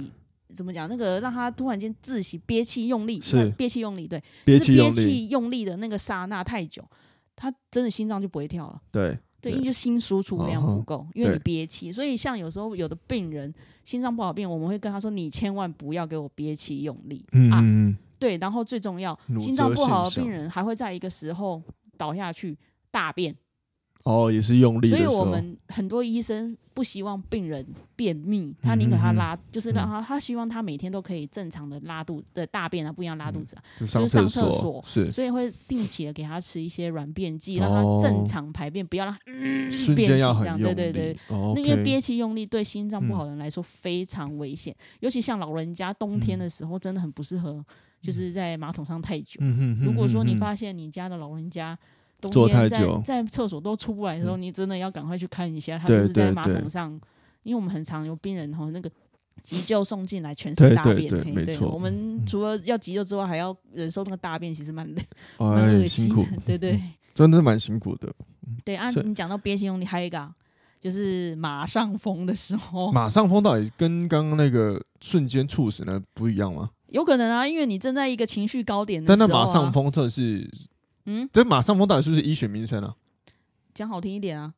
[0.54, 0.86] 怎么讲？
[0.90, 3.18] 那个让他突然间窒息憋气用力，
[3.56, 6.84] 憋气用力，对，就是憋气用力的那个刹那太久。
[7.40, 9.18] 他真的心脏就不会跳了，对。
[9.42, 13.50] 对，因为就心输出量不够，因为你憋气，所以像有时候有的病人
[13.84, 17.64] 心脏不好病，我们会跟他说：“你千万不要给我憋气用力。”啊，
[18.18, 21.62] 对，然后最重要，心脏不好的病人还会在一个时候
[21.96, 22.54] 倒下去
[22.90, 23.34] 大便。
[24.04, 24.88] 哦，也是用力。
[24.88, 40.58] 所以我们很多医生不希望病人便秘，他宁可他拉，就是让他他希望他每天都可以正常的拉肚的大便啊，不一样拉肚子啊，就是上厕所，是，所以会定期的给他吃一些软便剂，让他正常排便，不要让他便血这样。
[40.58, 47.62] 对对对，那因为憋气用力对心脏不好的人来说非常危险，尤其像老人家冬天的时候真的很不适合，
[48.00, 49.38] 就是在马桶上太久。
[49.82, 51.78] 如果说你发现你家的老人家，
[52.28, 57.00] 坐太久，在厕所都出不来的时候，你真的要赶快去看一下，他是不是在马桶上？
[57.42, 58.90] 因为我们很常有病人吼，那个
[59.42, 61.08] 急救送进来全身大便，
[61.44, 65.02] 对，我们除了要急救之外，还要忍受那个大便，其实蛮累，
[65.38, 66.78] 蛮恶心的，对对，
[67.14, 68.12] 真的蛮辛苦的。
[68.62, 70.30] 对啊，你讲到憋心用力，还有一个
[70.78, 76.68] 就是马上疯的时候，马上疯到底跟刚刚那个瞬间猝死呢不一样吗？
[76.88, 80.50] 有可能啊，因为你正在一个情绪高点的时候，但那马上疯这是。
[81.06, 82.94] 嗯，这马上风到底是不是医学名称啊？
[83.74, 84.52] 讲好听一点啊，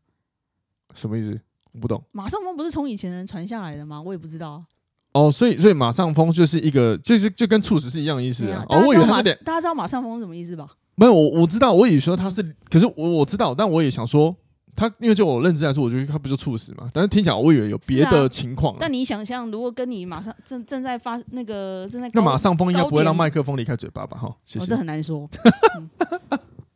[0.94, 1.40] 什么意思？
[1.72, 2.02] 我不懂。
[2.12, 4.00] 马上风不是从以前人传下来的吗？
[4.02, 4.64] 我也不知道。
[5.12, 8.64] 哦，所以所以马上风就是一个，就是就跟猝死是一样的意思啊。
[8.68, 10.66] 哦，我以为大家知道马上风是什么意思吧？
[10.94, 14.36] 没有，我我知道，我以为说他是，可是我我知道，但我也想说。
[14.74, 16.90] 他因为就我认知来说，我觉得他不就猝死嘛？
[16.94, 18.74] 但是听起来我以为有别的情况。
[18.80, 24.16] 但你想象，如果跟你马上正正在发那个正在那马上风应该不会让麦克风离开嘴巴吧？
[24.16, 24.64] 哈，谢谢。
[24.64, 25.28] 哦，这很难说。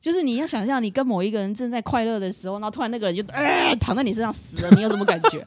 [0.07, 5.45] 就是你要想象，你跟某一个人正在快乐的时候，然后突然那个人就呃躺在你身上死了，你有什么感觉？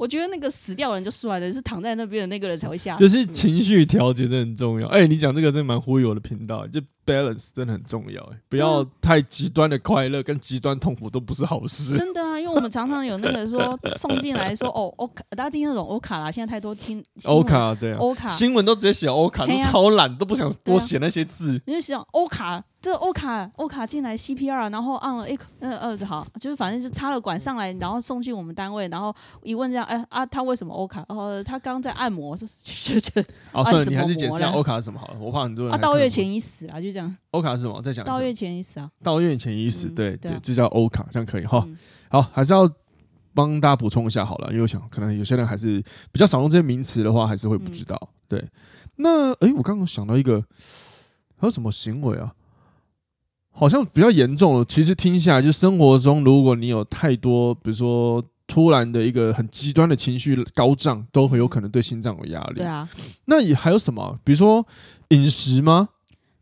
[0.00, 2.96] 我觉得那个死掉人就算了，是躺在那边的那个人才会吓。
[2.96, 4.88] 就是情绪调节真的很重要。
[4.88, 8.22] 哎、欸，你讲这个真的蛮忽悠我的频道，就 balance 真的很重要。
[8.32, 11.98] 哎，不要太极端的快乐跟极端痛苦都不是好事。
[11.98, 21.60] 真的啊，因为我们常常有那个说 送进来说哦欧卡，大家听那种欧卡啦，现在太多听欧卡对啊，欧卡新闻都直接写欧卡，都超懒，都不想多写那些字。
[21.66, 22.64] 你就想欧卡。
[22.82, 31.04] 这个欧卡欧卡进来 CPR，然后按了一呃呃好，就是反正就插了管上来，然后送进我们单位，然后一问这样，哎啊他为什么欧卡？
[31.08, 35.74] 呃他刚在按摩，是觉得哦算了，你还是解释一下欧卡是什么好了，我怕很多人。
[35.74, 37.14] 啊，到月前已死啊，就这样。
[37.32, 37.82] 欧卡是什么？
[37.82, 38.02] 再讲。
[38.04, 38.90] 到月前已死啊。
[39.02, 41.66] 到月前已死，对对，这叫欧卡，这样可以哈。
[42.08, 42.66] 好，还是要
[43.34, 48.00] 帮大家补充一下好了，因为我想可能有些人还是比较少用这些名词的话，还是会不知道。
[48.26, 48.42] 对，
[48.96, 50.42] 那哎，我刚刚想到一个，
[51.36, 52.32] 还有什么行为啊？
[53.60, 54.64] 好像比较严重了。
[54.64, 62.54] 其实听下来，就生活中，如果你有太多，比如说突然的一个很极端的情绪高涨，都很有可能对心脏有压力。
[62.54, 62.88] 对啊，
[63.26, 64.18] 那也还有什么？
[64.24, 64.66] 比如说
[65.08, 65.90] 饮食吗？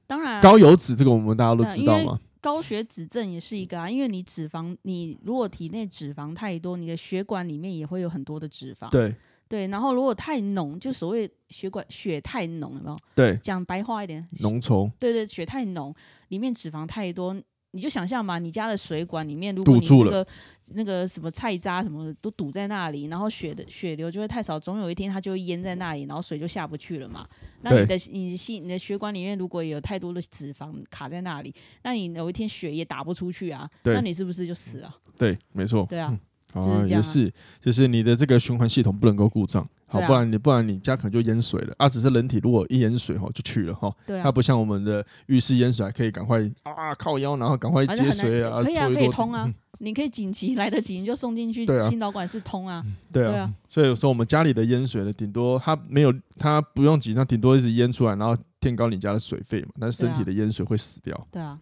[0.07, 2.21] 当然，高油脂这个我们大家都知道吗？
[2.41, 8.89] 高血脂症也是一个啊，因为你脂肪，你如果体内脂肪太多，你的血管里面也会有很多的脂肪。
[8.91, 9.13] 对
[9.49, 12.99] 对，然后如果太浓，就所谓血管血太浓，有没有？
[13.15, 14.91] 对，讲白话一点，浓稠。
[14.99, 15.95] 对对，血太浓，
[16.29, 17.35] 里面脂肪太多。
[17.73, 20.27] 你就想象嘛，你家的水管里面，如果你那个
[20.69, 27.29] 那个什么菜渣什么的都堵在那里，然后血的血流就会太少，总有一天它就会淹在那里，然后水就下不去了嘛。
[27.61, 34.97] 那你的你的你的血管里面如果有太多的脂肪卡在那里，那你有一天血也打不出去啊，那你是不是就死了？
[35.19, 35.85] 对，没错。
[35.91, 36.19] 对啊，嗯、
[36.55, 39.67] 啊，也是，就是你的这个循环系统不能够故障。
[39.91, 41.75] 好，不然你不然你家可能就淹水了。
[41.79, 41.89] 啊！
[41.89, 61.59] 只是人体如果一淹水哈就去了哈，对啊，它不像我们的浴室淹水还可以赶快啊靠腰，然后赶快接水啊，可以啊，可以通啊，你可以紧急来得及你就送进去，心导管是通啊，对啊，所以有时候我们家里的淹水呢，顶多它没有它不用急，它顶多一直淹出来，然后垫高你家的水费嘛，但是身体的淹水会死掉，对啊，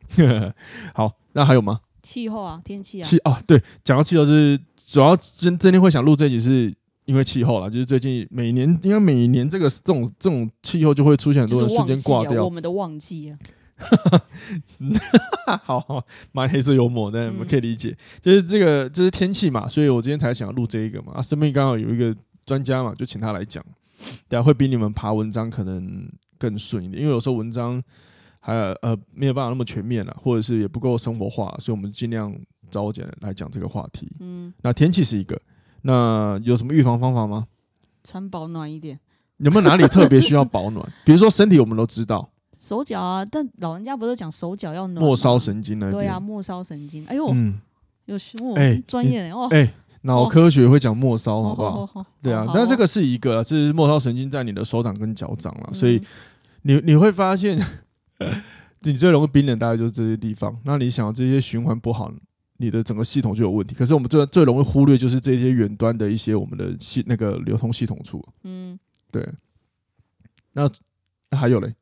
[0.92, 1.80] 好，那还有吗？
[2.02, 6.74] 气候啊，天气啊，气啊，对，讲到气候是主要今今天会想录这集是。
[7.06, 12.44] 因为气候啦，就是最近每年，因为每年这个这种这种气候就会出现很多人瞬间挂掉。
[12.44, 13.38] 我们的旺季啊，
[15.62, 21.12] 好好，蛮黑色幽默，但我们可以理解，嗯、就是这个就是天气嘛，所以我今天才想要录这一个嘛。
[21.14, 22.12] 啊，身边刚好有一个
[22.44, 23.64] 专家嘛，就请他来讲，
[24.26, 27.80] 等下会比你们爬文章可能更顺一点，因为有时候文章
[28.40, 32.36] 还有呃没有办法那么全面了，或者是也不够生活化，所以我们尽量
[32.70, 34.10] 找我姐来讲这个话题。
[34.20, 35.40] 嗯，那天气是一个。
[35.82, 37.46] 那有什么预防方法吗？
[38.02, 38.98] 穿保暖一点。
[39.38, 40.84] 有没有哪里特别需要保暖？
[41.04, 42.30] 比如说身体，我们都知道。
[42.60, 45.04] 手脚啊，但老人家不是讲手脚要暖？
[45.04, 45.90] 末梢神经呢？
[45.90, 47.06] 对啊，末梢神经。
[47.06, 47.60] 哎呦，嗯、
[48.06, 49.46] 有哦，哎，专业哦。
[49.50, 52.04] 哎，脑科学会讲末梢，好不好？
[52.22, 56.02] 对啊，但这个是一个，这是末梢神经在你的手掌跟脚掌了，所以
[56.62, 57.56] 你你会发现，
[58.80, 60.58] 你最容易冰冷，大概就是这些地方。
[60.64, 62.10] 那你想这些循环不好。
[62.58, 68.24] 你的整个系统就有问题，可是我们最最容易忽略就是这些远端的一些我们的系那个流通系统处。
[68.44, 68.78] 嗯，
[69.10, 69.26] 对。
[70.52, 70.70] 那
[71.36, 71.74] 还有嘞？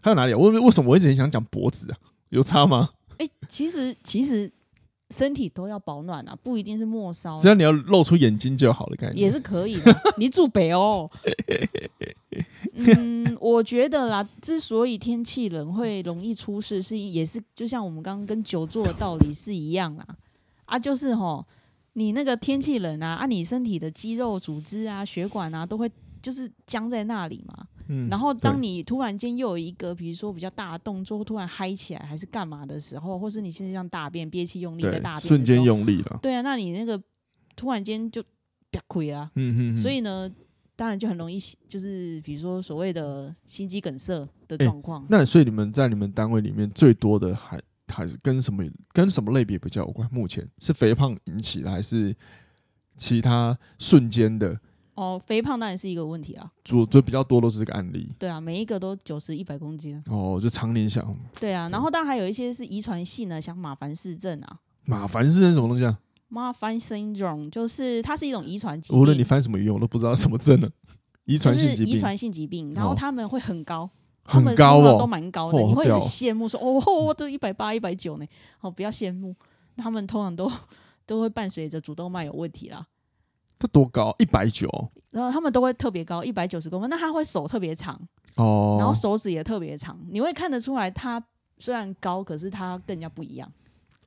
[0.00, 0.36] 还有哪里啊？
[0.38, 1.98] 为为什么我一直很想讲脖子啊？
[2.30, 2.90] 有差吗？
[3.18, 4.50] 哎、欸，其实其实
[5.16, 9.96] 身体都要保暖啊，不一定是末梢，只要你要露出眼睛就好了，感觉也是可以的。
[10.18, 11.10] 你住北欧。
[12.74, 20.06] 嗯，我觉得啦，之所以天气冷会容易出事，是也是就像我们刚刚跟久坐的道理是一样啦。
[20.66, 21.46] 啊，就是吼，
[21.94, 27.66] 你那个天气冷啊，啊，你身体的肌肉组织啊、血管啊，都会就是僵在那里嘛。
[27.88, 28.08] 嗯。
[28.08, 36.18] 然后当你突然间又有一个，比如说比较大的动作，突然嗨起来还是干嘛的时候，或是你现在像大便憋气用力在大便，瞬间用力了。
[36.22, 37.02] 对啊，那你那个
[37.54, 38.22] 突然间就
[38.70, 39.30] 憋亏啊。
[39.34, 39.76] 嗯嗯。
[39.76, 40.30] 所以呢。
[40.78, 45.06] 当然就很容易，就是比如说所谓的心肌梗塞的状况。
[45.08, 50.06] 那所以你们在你们单位里面最多的还还是跟什么跟什么类别比较有关？
[50.12, 52.14] 目前是肥胖引起的，还是
[52.94, 54.60] 其他瞬间的？
[54.96, 56.50] 哦，肥胖当然是一个问题啊。
[56.64, 58.12] 主就比较多都是这个案例。
[58.18, 60.02] 对啊，每一个都九十一百公斤。
[60.06, 61.16] 哦，就常年想。
[61.38, 64.58] 对啊，然后当然还有一些是遗传性的，像马凡氏症啊。
[64.84, 65.98] 马凡氏症是什么东西啊
[66.30, 68.98] ？Marfan syndrome 就是它是一种遗传疾病。
[68.98, 70.68] 无论你翻什么语，我都不知道什么症呢？
[71.24, 71.94] 遗传性疾病。
[71.94, 73.88] 遗传性疾病，然后他们会很高，
[74.22, 78.26] 很高哦，都蛮高的，你会很羡慕说哦， 我都一百八、一百九呢。
[78.60, 79.34] 哦，不要羡慕，
[79.76, 80.50] 他们通常都
[81.04, 82.86] 都会伴随着主动脉有问题啦。
[83.58, 84.14] 他多高？
[84.18, 84.68] 一百九。
[85.12, 86.90] 然后他们都会特别高，一百九十公分。
[86.90, 87.98] 那他会手特别长
[88.34, 91.22] 哦，然后手指也特别长，你会看得出来，他
[91.58, 93.50] 虽然高，可是他跟人家不一样。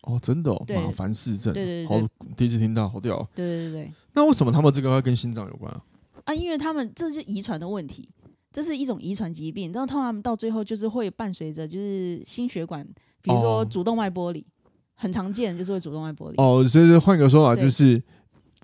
[0.02, 2.08] 哦，真的哦，马凡氏症，对对对，好，
[2.38, 3.18] 第一次听到，好屌。
[3.34, 5.82] 对对对，那为什么他们这个会跟心脏有关啊？
[6.26, 8.08] 啊，因为他们这是遗传的问题，
[8.52, 12.88] 这是一种遗传疾病，然后通常到最后就是会伴随着就是心血管，
[13.22, 14.46] 比如说主动脉剥离，
[14.94, 16.36] 很常见，就是会主动脉剥离。
[16.38, 18.02] 哦，所以换个说法，就是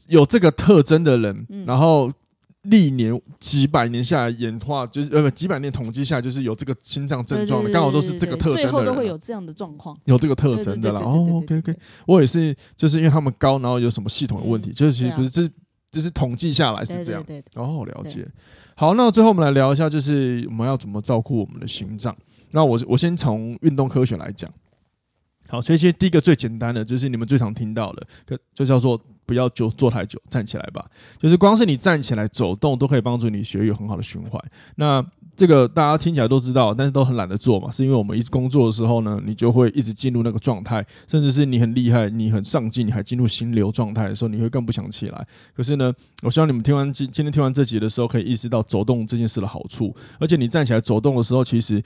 [0.08, 2.12] 有这个特征的人，然后。
[2.68, 11.00] 历年几百年下来演化，就是呃不几百年统计下来，就是有这个心脏症状的，刚好都是这个特征的人，最后都会有这样的状况，有这个特征的啦。
[11.00, 11.76] 哦，OK OK，
[12.08, 15.52] 我也是，就是因为他们高，然后有什么系统的问题，就是其实不是，就是
[15.92, 17.24] 就是统计下来是这样。
[17.54, 18.28] 哦，了解。
[18.76, 22.18] 好，那最后我们来聊一下，就是我们要怎么照顾我们的心脏。
[22.50, 24.52] 那我我先从运动科学来讲。
[25.48, 29.00] 好，所以其实第一个最简单的就是你们最常听到的，就就叫做。
[29.26, 30.86] 不要就坐太久，站起来吧。
[31.20, 34.42] 就是光是你站起来走动，都可以帮助你血液有很好的循环。
[34.76, 35.06] 那
[35.36, 45.28] 这个大家听起来都知道，但是都很懒得做嘛，是因为我们一直工作的时候呢，你就会一直进入那个状态，甚至是你很厉害，你很上进，你还进入心流状态的时候，你会更不想起来。
[45.54, 49.94] 可是呢，我希望你们听完今今天听完这集的时候，可以意识到走动这件事的好处。
[50.20, 51.84] 而且你站起来走动的时候，其实。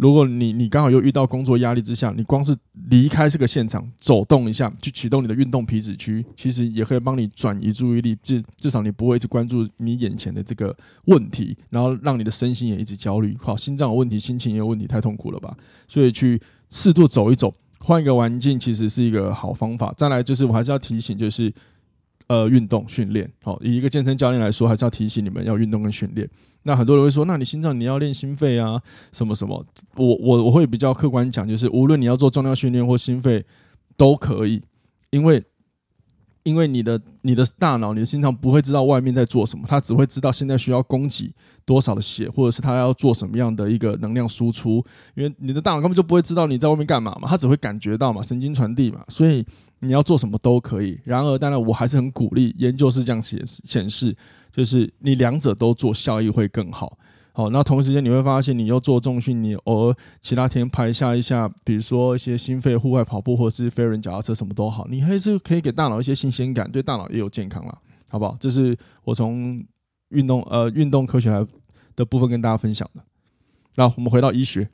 [0.00, 2.56] 如果你你刚好又遇到工作压力之下，你光是
[2.88, 10.74] 离开这个现场走动一下，去启动你的运动皮质区，其实也可以帮你转移注意力，至至少你不会一直关注你眼前的这个
[11.04, 13.36] 问题，然后让你的身心也一直焦虑。
[13.38, 15.54] 好，心脏有问题，心情也有问题，太痛苦了吧？
[15.86, 16.40] 所以去
[16.70, 19.92] 适度走一走，换一个环境，其实是一个好方法。
[19.98, 21.52] 再来就是我还是要提醒，就是。
[22.30, 26.28] 呃，运动训练，好，以一个健身教练来说，还是要提醒你们要运动跟训练。
[26.62, 29.64] 那很多人会说，那你心脏你要练心肺啊，什么什么？
[29.96, 33.44] 我我我会比较客观讲，就是无论你要做重量训练或心肺，
[33.96, 34.62] 都可以，
[35.10, 35.42] 因为。
[36.42, 41.32] 因为你的你的大脑、你的心脏不会知道外面在做什么，它只会知道现在需要供给
[41.64, 44.84] 多少的血，或者是它要做什么样的一个能量输出。
[45.14, 49.44] 因为你的大脑根本就不会知道你在外面干嘛嘛，它只会感觉到嘛，神经传递嘛，所以
[49.80, 50.98] 你要做什么都可以。
[51.04, 54.16] 然而，当然我还是很鼓励，研究是这样显显示，
[54.50, 56.98] 就是你两者都做，效益会更好。
[57.32, 67.78] 好，那同时间你会发现，你又做重训，你偶尔其他天排下一下，比如说一些心肺户外跑步，或者是飞人脚踏车，什么都好，你还是可以给大脑一些新鲜感，对大脑也有健康了，
[68.08, 68.36] 好不好？
[68.40, 69.64] 这是我从
[70.08, 71.46] 运动呃运动科学来
[71.94, 73.02] 的部分跟大家分享的。
[73.76, 74.68] 那我们回到医学，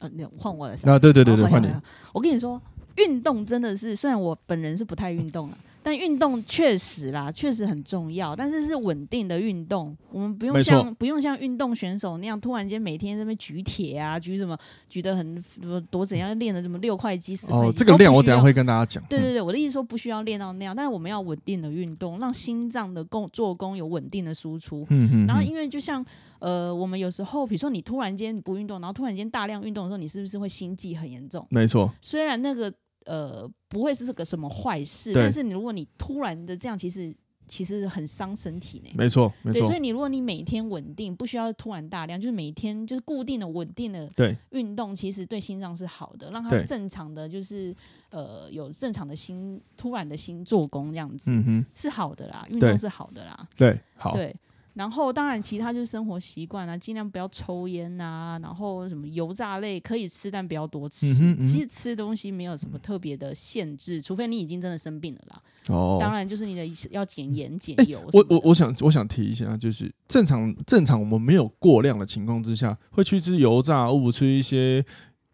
[0.00, 1.68] 呃，换我了，啊，对对对对，换你。
[2.12, 2.60] 我跟你说，
[2.96, 5.58] 运动真的是，虽然我本人是不太运动了。
[5.84, 9.94] 但运动确实啦，确实很重要，但是是稳定的运动。
[10.10, 14.56] 我们不用像不用像运动选手那样，突然间每天在那边举铁啊，举什么
[14.88, 17.66] 举得很多多怎样，练的什么六块肌、四块肌。
[17.68, 19.04] 哦，这个练我等下会跟大家讲。
[19.10, 24.86] 对对对，我的意思说不需要练到那样，但是我们要稳定的运动，让心脏的工做工有稳定的输出。
[24.88, 25.26] 嗯嗯。
[25.26, 26.02] 然后因为就像
[26.38, 31.46] 呃，我们有时候比如说你突然间不运动，然后突然间大量运动的时候，你是不是会心悸很严重？
[31.50, 31.92] 没错。
[32.00, 32.72] 虽然那个。
[33.04, 37.14] 呃，不会是个什么坏事，但是你如果你突然的这样，其实
[37.46, 38.90] 其实很伤身体呢。
[38.94, 39.60] 没错，没错。
[39.60, 44.10] 对，所以你如果你每天稳定，不需要突然大量，就是每天就是固定的稳定的
[44.50, 47.74] 运动，其实对心脏是好的，让它正常的就是
[48.10, 54.34] 呃有正常的心突然的心做工这样子，嗯哼，是好的啦，运动是好的啦，对，好，对。
[54.74, 61.06] 然后，当然，其他就是生活习惯啊，尽量不要抽烟啊，然后什么油炸类可以吃，但不要多吃。
[61.20, 65.42] 嗯嗯，其实吃东西没有什么特别的限制，除非你已经真的生病了啦。
[65.68, 68.00] 哦，当然就是你的要减盐减油。
[68.12, 74.84] 我我我想我想提一下，就是正常正常我们没有过量的情况之下，会去吃油炸物，吃一些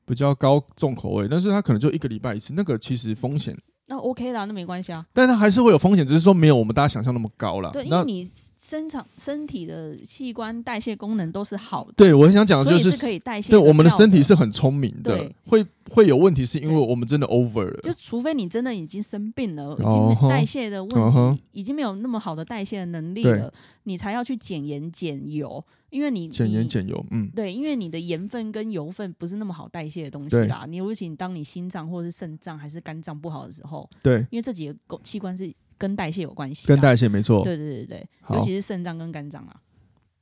[0.04, 5.06] 比较高重口味，但是它可能就一个礼拜一次，那个其实风险那 OK 啦，那没关系啊。
[5.14, 7.70] 但它还是会有风险，只是说没有我们大家想象那么高啦。
[7.72, 8.30] 对，因为你。
[8.62, 11.94] 身长身体的器官代谢功能都是好的。
[11.96, 13.48] 对，我很想讲的就是，是可以代谢。
[13.50, 17.80] 对，我们的身体是很聪明的，会会有问题是因为我们真的 over 了。
[17.82, 23.50] 就除非你真的已经生病了，已经代谢的问题已经没有那么好的代谢的能力了，
[23.84, 30.66] 你才要去减盐减油，因为你减盐减油，嗯，对，因为你的盐分跟油分不是那么好代谢的东西啦。
[30.68, 35.50] 你尤其当你心脏或者是肾脏还是肝脏不好的时候，对，因为这几个器官是。
[35.80, 37.42] 跟代谢有关系，跟代谢没错。
[37.42, 39.56] 对对对对，尤其是肾脏跟肝脏啊。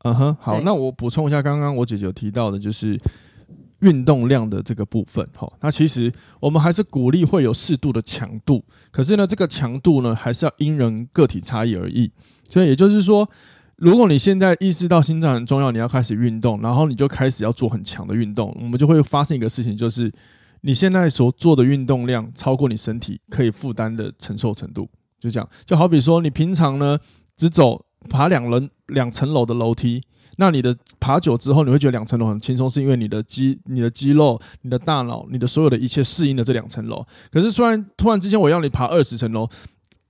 [0.04, 2.96] 嗯哼，好，那我补充一下，刚刚我姐姐有提到的，就是
[3.80, 5.28] 运动量的这个部分。
[5.34, 12.08] 哈，那其实我们还是鼓励会有适度的强度，可是呢，这个强度呢，还是要因人个体差异而异。
[12.48, 13.28] 所以也就是说，
[13.74, 20.12] 如果你现在意识到心脏很重要，你要开始运动，然后你就开始要做很强的运动，我们就会发生一个事情，就是
[20.60, 24.88] 你现在所做的运动量超过你身体可以负担的承受程度。
[25.20, 26.98] 就这样，就好比说，你平常呢
[27.36, 30.02] 只走爬两轮两层楼的楼梯，
[30.36, 37.04] 那你的爬久之后，你会觉得两层楼很轻松，是因为你的肌、你的肌肉、你的大脑、你的所有的一切适应了这两层楼。
[37.30, 39.48] 可是，虽然突然之间我要你爬二十层楼，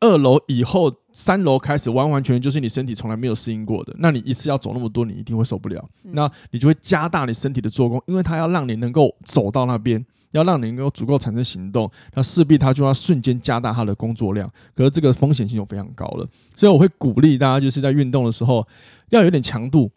[0.00, 5.88] 二楼以后三楼开始完完全全就是你身体从来没有适应过的，那你一次要走那么多，你一定会受不了。
[6.02, 10.04] 那你就会加大你身体的做工，因为它要让你能够走到那边。
[10.33, 16.26] 要让你能够足够产生行动，那势必它就要瞬间加大它的工作量，可是这个风险性就非常高了。
[16.57, 18.66] 所以我会鼓励大家，就是在运动的时候
[19.11, 19.91] 要有点强度，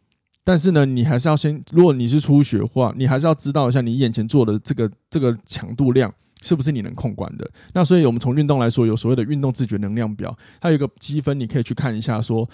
[0.43, 6.11] 但是呢，你还是要先，如果你是初学的话，你还是要知道一下你眼前做的这个这个强度量
[6.41, 7.49] 是不是你能控管的。
[7.73, 12.49] 那所以我们从运动来说，有所谓的运动自觉能量表，它有一个积分，你可以去看一下说。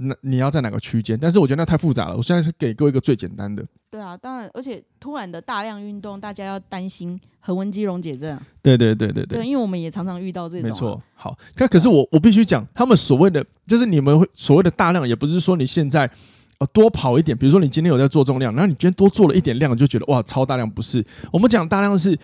[0.00, 1.18] 那你要在哪个区间？
[1.20, 2.16] 但是我觉得那太复杂了。
[2.16, 3.64] 我现在是给各位一个最简单的。
[3.90, 8.38] 对啊，当然，而且突然的大量运动，大家要担心横纹肌溶解症。
[8.62, 9.40] 对对对对对。
[9.40, 10.68] 对，因为我们也常常遇到这种。
[10.68, 11.02] 没错。
[11.14, 16.08] 好，那可是我我必须讲，他们所谓的就是你们会所谓的大量，也不是说你现在
[16.58, 21.04] 呃多跑一点，比如说你今天有在做重量，然后你今天多做了一点量，就觉得哇超大量，不是。
[21.32, 22.16] 我们讲大量是，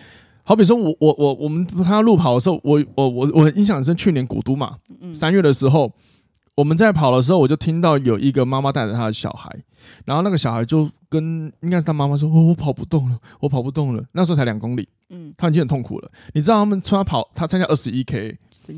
[0.43, 4.77] 好比说我我我我们他路跑的时候，我我我我印象很深，去年古都嘛，
[5.13, 5.91] 三月的时候。
[6.55, 9.53] 我们在跑的时候，我就听到有一个妈妈带着她的小孩，
[10.05, 16.09] 然后那个小孩就跟应该是他妈妈说：“哦，我跑不动了，我跑不动了。”那时候才两公里，嗯，他已经很痛苦了。
[16.33, 18.37] 你知道他们说他跑，他参加二十一 K，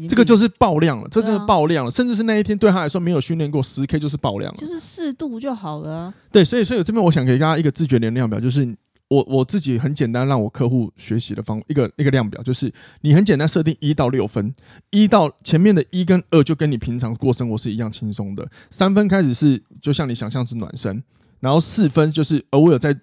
[0.09, 1.91] 这个就是爆量了，这真的爆量了。
[1.91, 6.11] 甚至是那一天对他来说没有训练过十 K 就是爆量了，就是适度就好了。
[6.31, 8.75] 对，所以所以这边我想给大家一个自觉能量表，就是。
[9.09, 14.53] 我我自己很简单，让我客户学习的方一个一个量表，就是你很简单设定一到六分，
[14.91, 21.01] 一到前面的一跟二就跟你平常过生活是一样轻松的，三分开始是就像你想象是暖身，
[21.39, 22.99] 然后四分就是偶尔再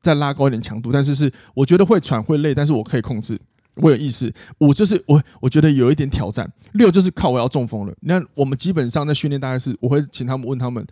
[0.00, 3.38] 再拉高一点强度，但是是我觉得会喘会累，但是我可以控制，
[3.74, 7.94] 我有意识，五就是我我觉得有一点挑战，六就是靠我要中风了。
[8.00, 10.86] 那我们基本上在训练大概是我会请他们问他们。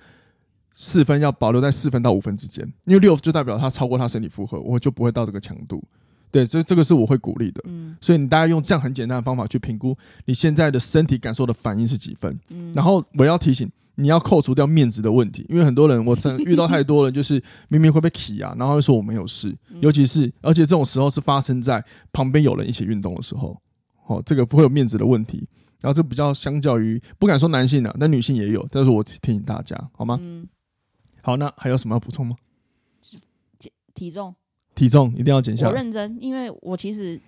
[0.85, 5.81] 四分要保留在四分到五分之间，因为六就代表他超过他身体负荷，我就不会到这个强度。
[6.29, 7.63] 对，所以这个是我会鼓励的。
[7.69, 12.37] 嗯，所以你大概用这样很简单的方法去评估你现在的身体感受的反应是几分。
[12.49, 23.57] 嗯，然后我要提醒你要扣除掉面子的问题，因为很多人我曾遇到太多人，就是明明会被起啊，然后又说我没有事，尤其是而且这种时候是发生在旁边有人一起运动的时候，
[24.07, 25.47] 哦，这个不会有面子的问题。
[25.81, 30.19] 然后这比较相较于不敢说男性啊，但女性也有，但是我提醒大家好吗？
[30.23, 30.49] 嗯。
[31.23, 32.37] 好，那还有什么要补充吗？
[33.95, 34.35] 体重，
[34.75, 35.71] 体重一定要减下来。
[35.71, 37.21] 我认真，因为我其实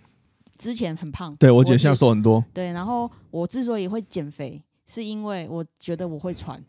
[0.59, 2.45] 之前很胖，对我姐现在瘦很多。
[2.53, 6.61] 对，然后我之所以会减肥，是因为我觉得我会喘，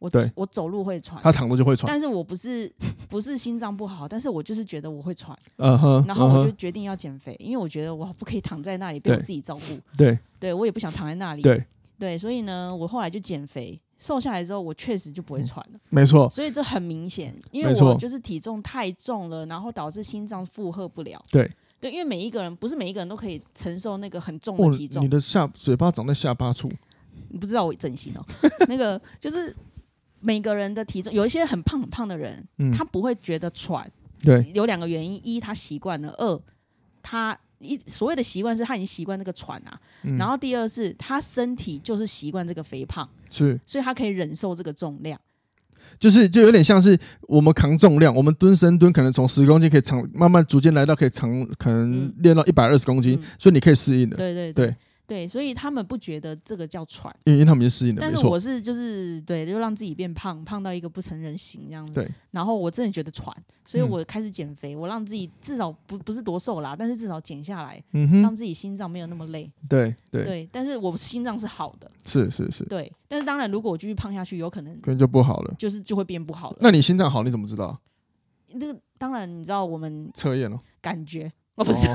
[0.00, 1.86] 我对我走路会喘，他躺着就会喘。
[1.86, 2.72] 但是我不是
[3.08, 5.38] 不是心脏不好，但是我就是觉得我会喘。
[5.56, 6.04] 嗯哼。
[6.08, 9.78] 然后我就决定要减肥，因为我觉得我不可以躺在那里被我自己照顾。
[9.96, 11.42] 对，对我也不想躺在那里。
[11.42, 11.64] 对，
[11.98, 13.80] 对，所以呢，我后来就减肥。
[14.04, 15.80] 瘦下来之后，我确实就不会喘了。
[15.88, 21.24] 没错，所以这很明显，因为我就是体重太重了，然后导致心脏负荷不了。
[21.30, 21.50] 对
[21.80, 25.02] 对，因为每一个人不是每一个人都可以承受那个很重的体重。
[25.02, 26.70] 你的下嘴巴长在下巴处，
[27.30, 28.26] 你不知道我整形哦。
[28.68, 29.56] 那个就是
[30.20, 32.46] 每个人的体重，有一些很胖很胖的人，
[32.76, 33.90] 他不会觉得喘。
[34.22, 36.38] 对，有两个原因：一他习惯了；二
[37.02, 37.38] 他。
[37.64, 45.18] 一所谓的习惯是他已经习惯这个喘啊，嗯、然后第二是他身体就是习惯这个肥胖，是，所以他可以忍受这个重量，
[45.98, 54.66] 就是就有点像是我们扛重量，我们蹲深蹲可能从十公斤可以长慢慢逐渐来到可以长，可能练到一百二十公斤，嗯、所以你可以适应的，对对对。
[54.66, 54.76] 对
[55.06, 58.00] 对，所以他们不觉得这个叫喘，因为他们是适应的。
[58.00, 61.92] 但是我是就是对，就让自己变胖，胖到一个不成人形这样子。
[61.92, 62.10] 对。
[62.30, 63.34] 然后我真的觉得喘，
[63.68, 69.50] 所以我开始减肥，我让自己至少不不是多瘦啦，但是至少减下来，嗯哼，让自己心脏没有那么累。
[69.68, 71.90] 对对对，但是我心脏是好的。
[72.06, 72.64] 是是是。
[72.64, 76.56] 对，但是当然，如果我继续胖下去，有可能可能就不好了，就是就会变不好了。
[76.60, 77.78] 那你心脏好，你怎么知道？
[78.54, 81.30] 那个当然，你知道我们测验了，感觉。
[81.56, 81.86] 哦，不是，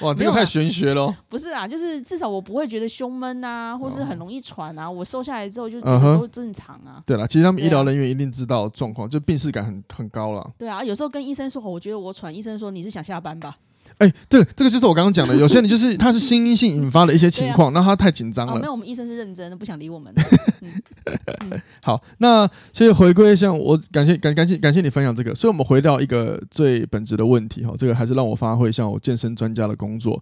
[0.00, 1.14] 哇， 这个太玄学了。
[1.28, 4.90] 不是啊，就是至少我不会觉得胸闷啊，或是很容易喘啊。
[4.90, 7.02] 我瘦下来之后就都正常啊。
[7.06, 10.46] 对了，其实他们医疗人员一定知道状况，就病视感很很高了。
[10.58, 13.56] 对啊，有时候跟医生说，我觉得我喘，医生说你是想下班吧？
[14.02, 18.58] 哎，对，这个就是我刚刚讲的，有些人就是他是心因性引发的一些情况，那他太紧张了。
[18.58, 20.12] 没有，我们医生是认真的，不想理我们。
[21.82, 30.20] 好，那所以回归一下，我感谢感感谢感谢你分享这个，所以我们回到一个最本质的问题哈，这个还是让我发挥一下我健身专家的工作。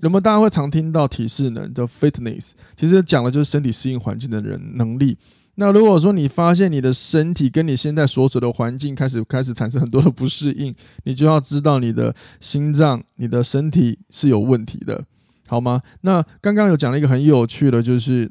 [0.00, 5.16] 那么大家会常听到体适能叫 fitness，其实讲的就是身体适应环境的人能力。
[5.56, 10.74] 那如果说你发现你的身体跟你现在所处的环境开始开始产生很多的不适应，
[11.04, 15.04] 你就要知道你的心脏、你的身体是有问题的，
[15.46, 15.82] 好吗？
[16.02, 18.30] 那刚刚有讲了一个很有趣的，就是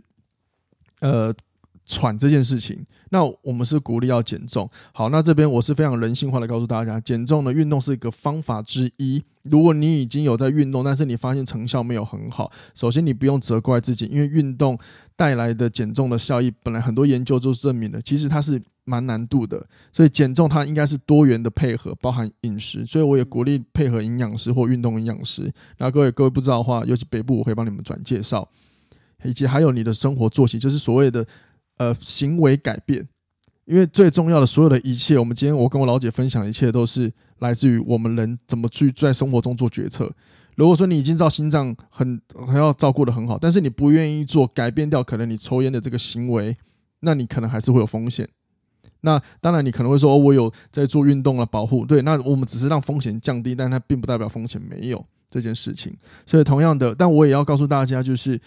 [1.02, 1.34] 呃。
[1.92, 4.70] 喘这件事情，那我们是鼓励要减重。
[4.94, 9.24] 好，那这边我是非常人性化的告诉大家，减重的运动是一个方法之一。
[9.46, 14.78] 如果你已经有在运动，但是你发现成效没有很好，首先你不用责怪自己，因为运动
[15.20, 19.62] 带来的减重的效益，本来很多研究都是证明了，其实它是蛮难度的。
[19.92, 22.86] 所以减重它应该是多元的配合，包含饮食。
[22.86, 25.52] 所以我也鼓励配合营养师或运动营养师。
[25.78, 28.48] 那各位各位不知道的话，尤其北部我会帮你们转介绍，
[29.26, 31.28] 以及还有你的生活作息，就是所谓的。
[31.80, 33.08] 呃，行为改变，
[33.64, 40.14] 因为最重要的所有的一切，我们今天我跟我老姐分享的一切都是来自于我们人怎么去在生活中做决策。
[40.60, 46.58] 如果说你已经知道心脏很还要照顾的很好，但是你不愿意做改变掉可能你抽烟的这个行为，
[47.00, 48.28] 那你可能还是会有风险。
[49.02, 55.96] 那当然你可能会说，哦，我有在做运动了保护，对，那我们只是让风险降低，但它并不代表风险没有这件事情。
[56.26, 58.40] 所以同样的，但我也要告诉大家，就是。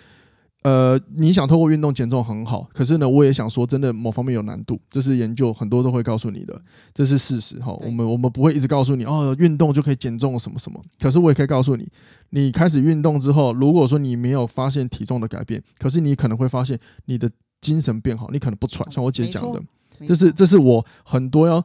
[0.62, 6.60] 呃，你想透过运动减重很好，可是呢，我也想说，真的某方面有难度，这是研究很多都会告诉你的，
[6.94, 7.72] 这是事实哈。
[7.84, 10.80] 我们我们不会一直告诉你哦，运动就可以减重什么什么。
[11.00, 11.88] 可是我也可以告诉你，
[12.30, 17.28] 你开始运动之后，如果说你没有发现体重的改变，可是你可能会发现你的
[17.60, 18.88] 精神变好，你可能不喘。
[18.90, 19.60] 像我姐讲的，
[20.06, 21.64] 这是这是我很多要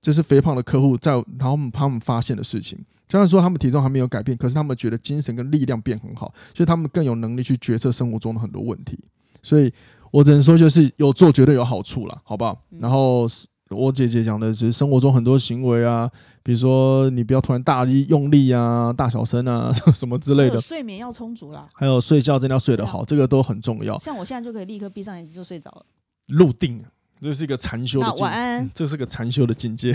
[0.00, 2.78] 就是肥胖的客户在然后他们发现的事情。
[3.08, 8.96] 虽然说他们体重还没有改变，可是他们觉得精神跟力量变很好，所以他们更有能力去决策生活中的很多问题。
[9.42, 9.72] 所以
[10.12, 12.56] 我只能说，就是有做绝对有好处啦，好不好？
[12.78, 13.28] 然后
[13.70, 16.08] 我姐姐讲的是生活中很多行为啊，
[16.44, 20.60] 比如说你不要突然大力用力啊，大小声啊， 什么之类的。
[20.60, 23.98] 睡眠要充足啦，还有睡觉真的要睡得好，这个都很重要。
[23.98, 25.84] 像我现在就可以立刻闭上眼睛就睡着了。
[26.28, 26.80] 入定。
[27.20, 28.70] 这是一个禅修的晚安。
[28.74, 29.94] 这是个禅修的境界。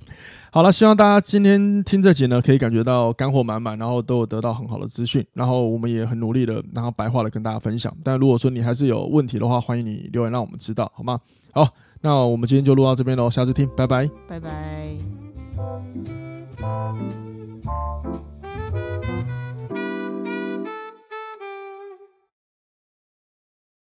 [0.50, 5.24] 好了，希望大家今天听这集呢，可以感觉到干货满满，然后都有得到很好的资讯。
[5.32, 7.94] 然后我们也很努力的，然后白话的跟大家分享。
[8.02, 11.18] 但如果说你还是有问题的话，欢迎你留言让我们知道，好吗？
[11.52, 11.68] 好，
[12.00, 15.11] 那我们今天就录到这边喽，下次听，拜拜，拜拜。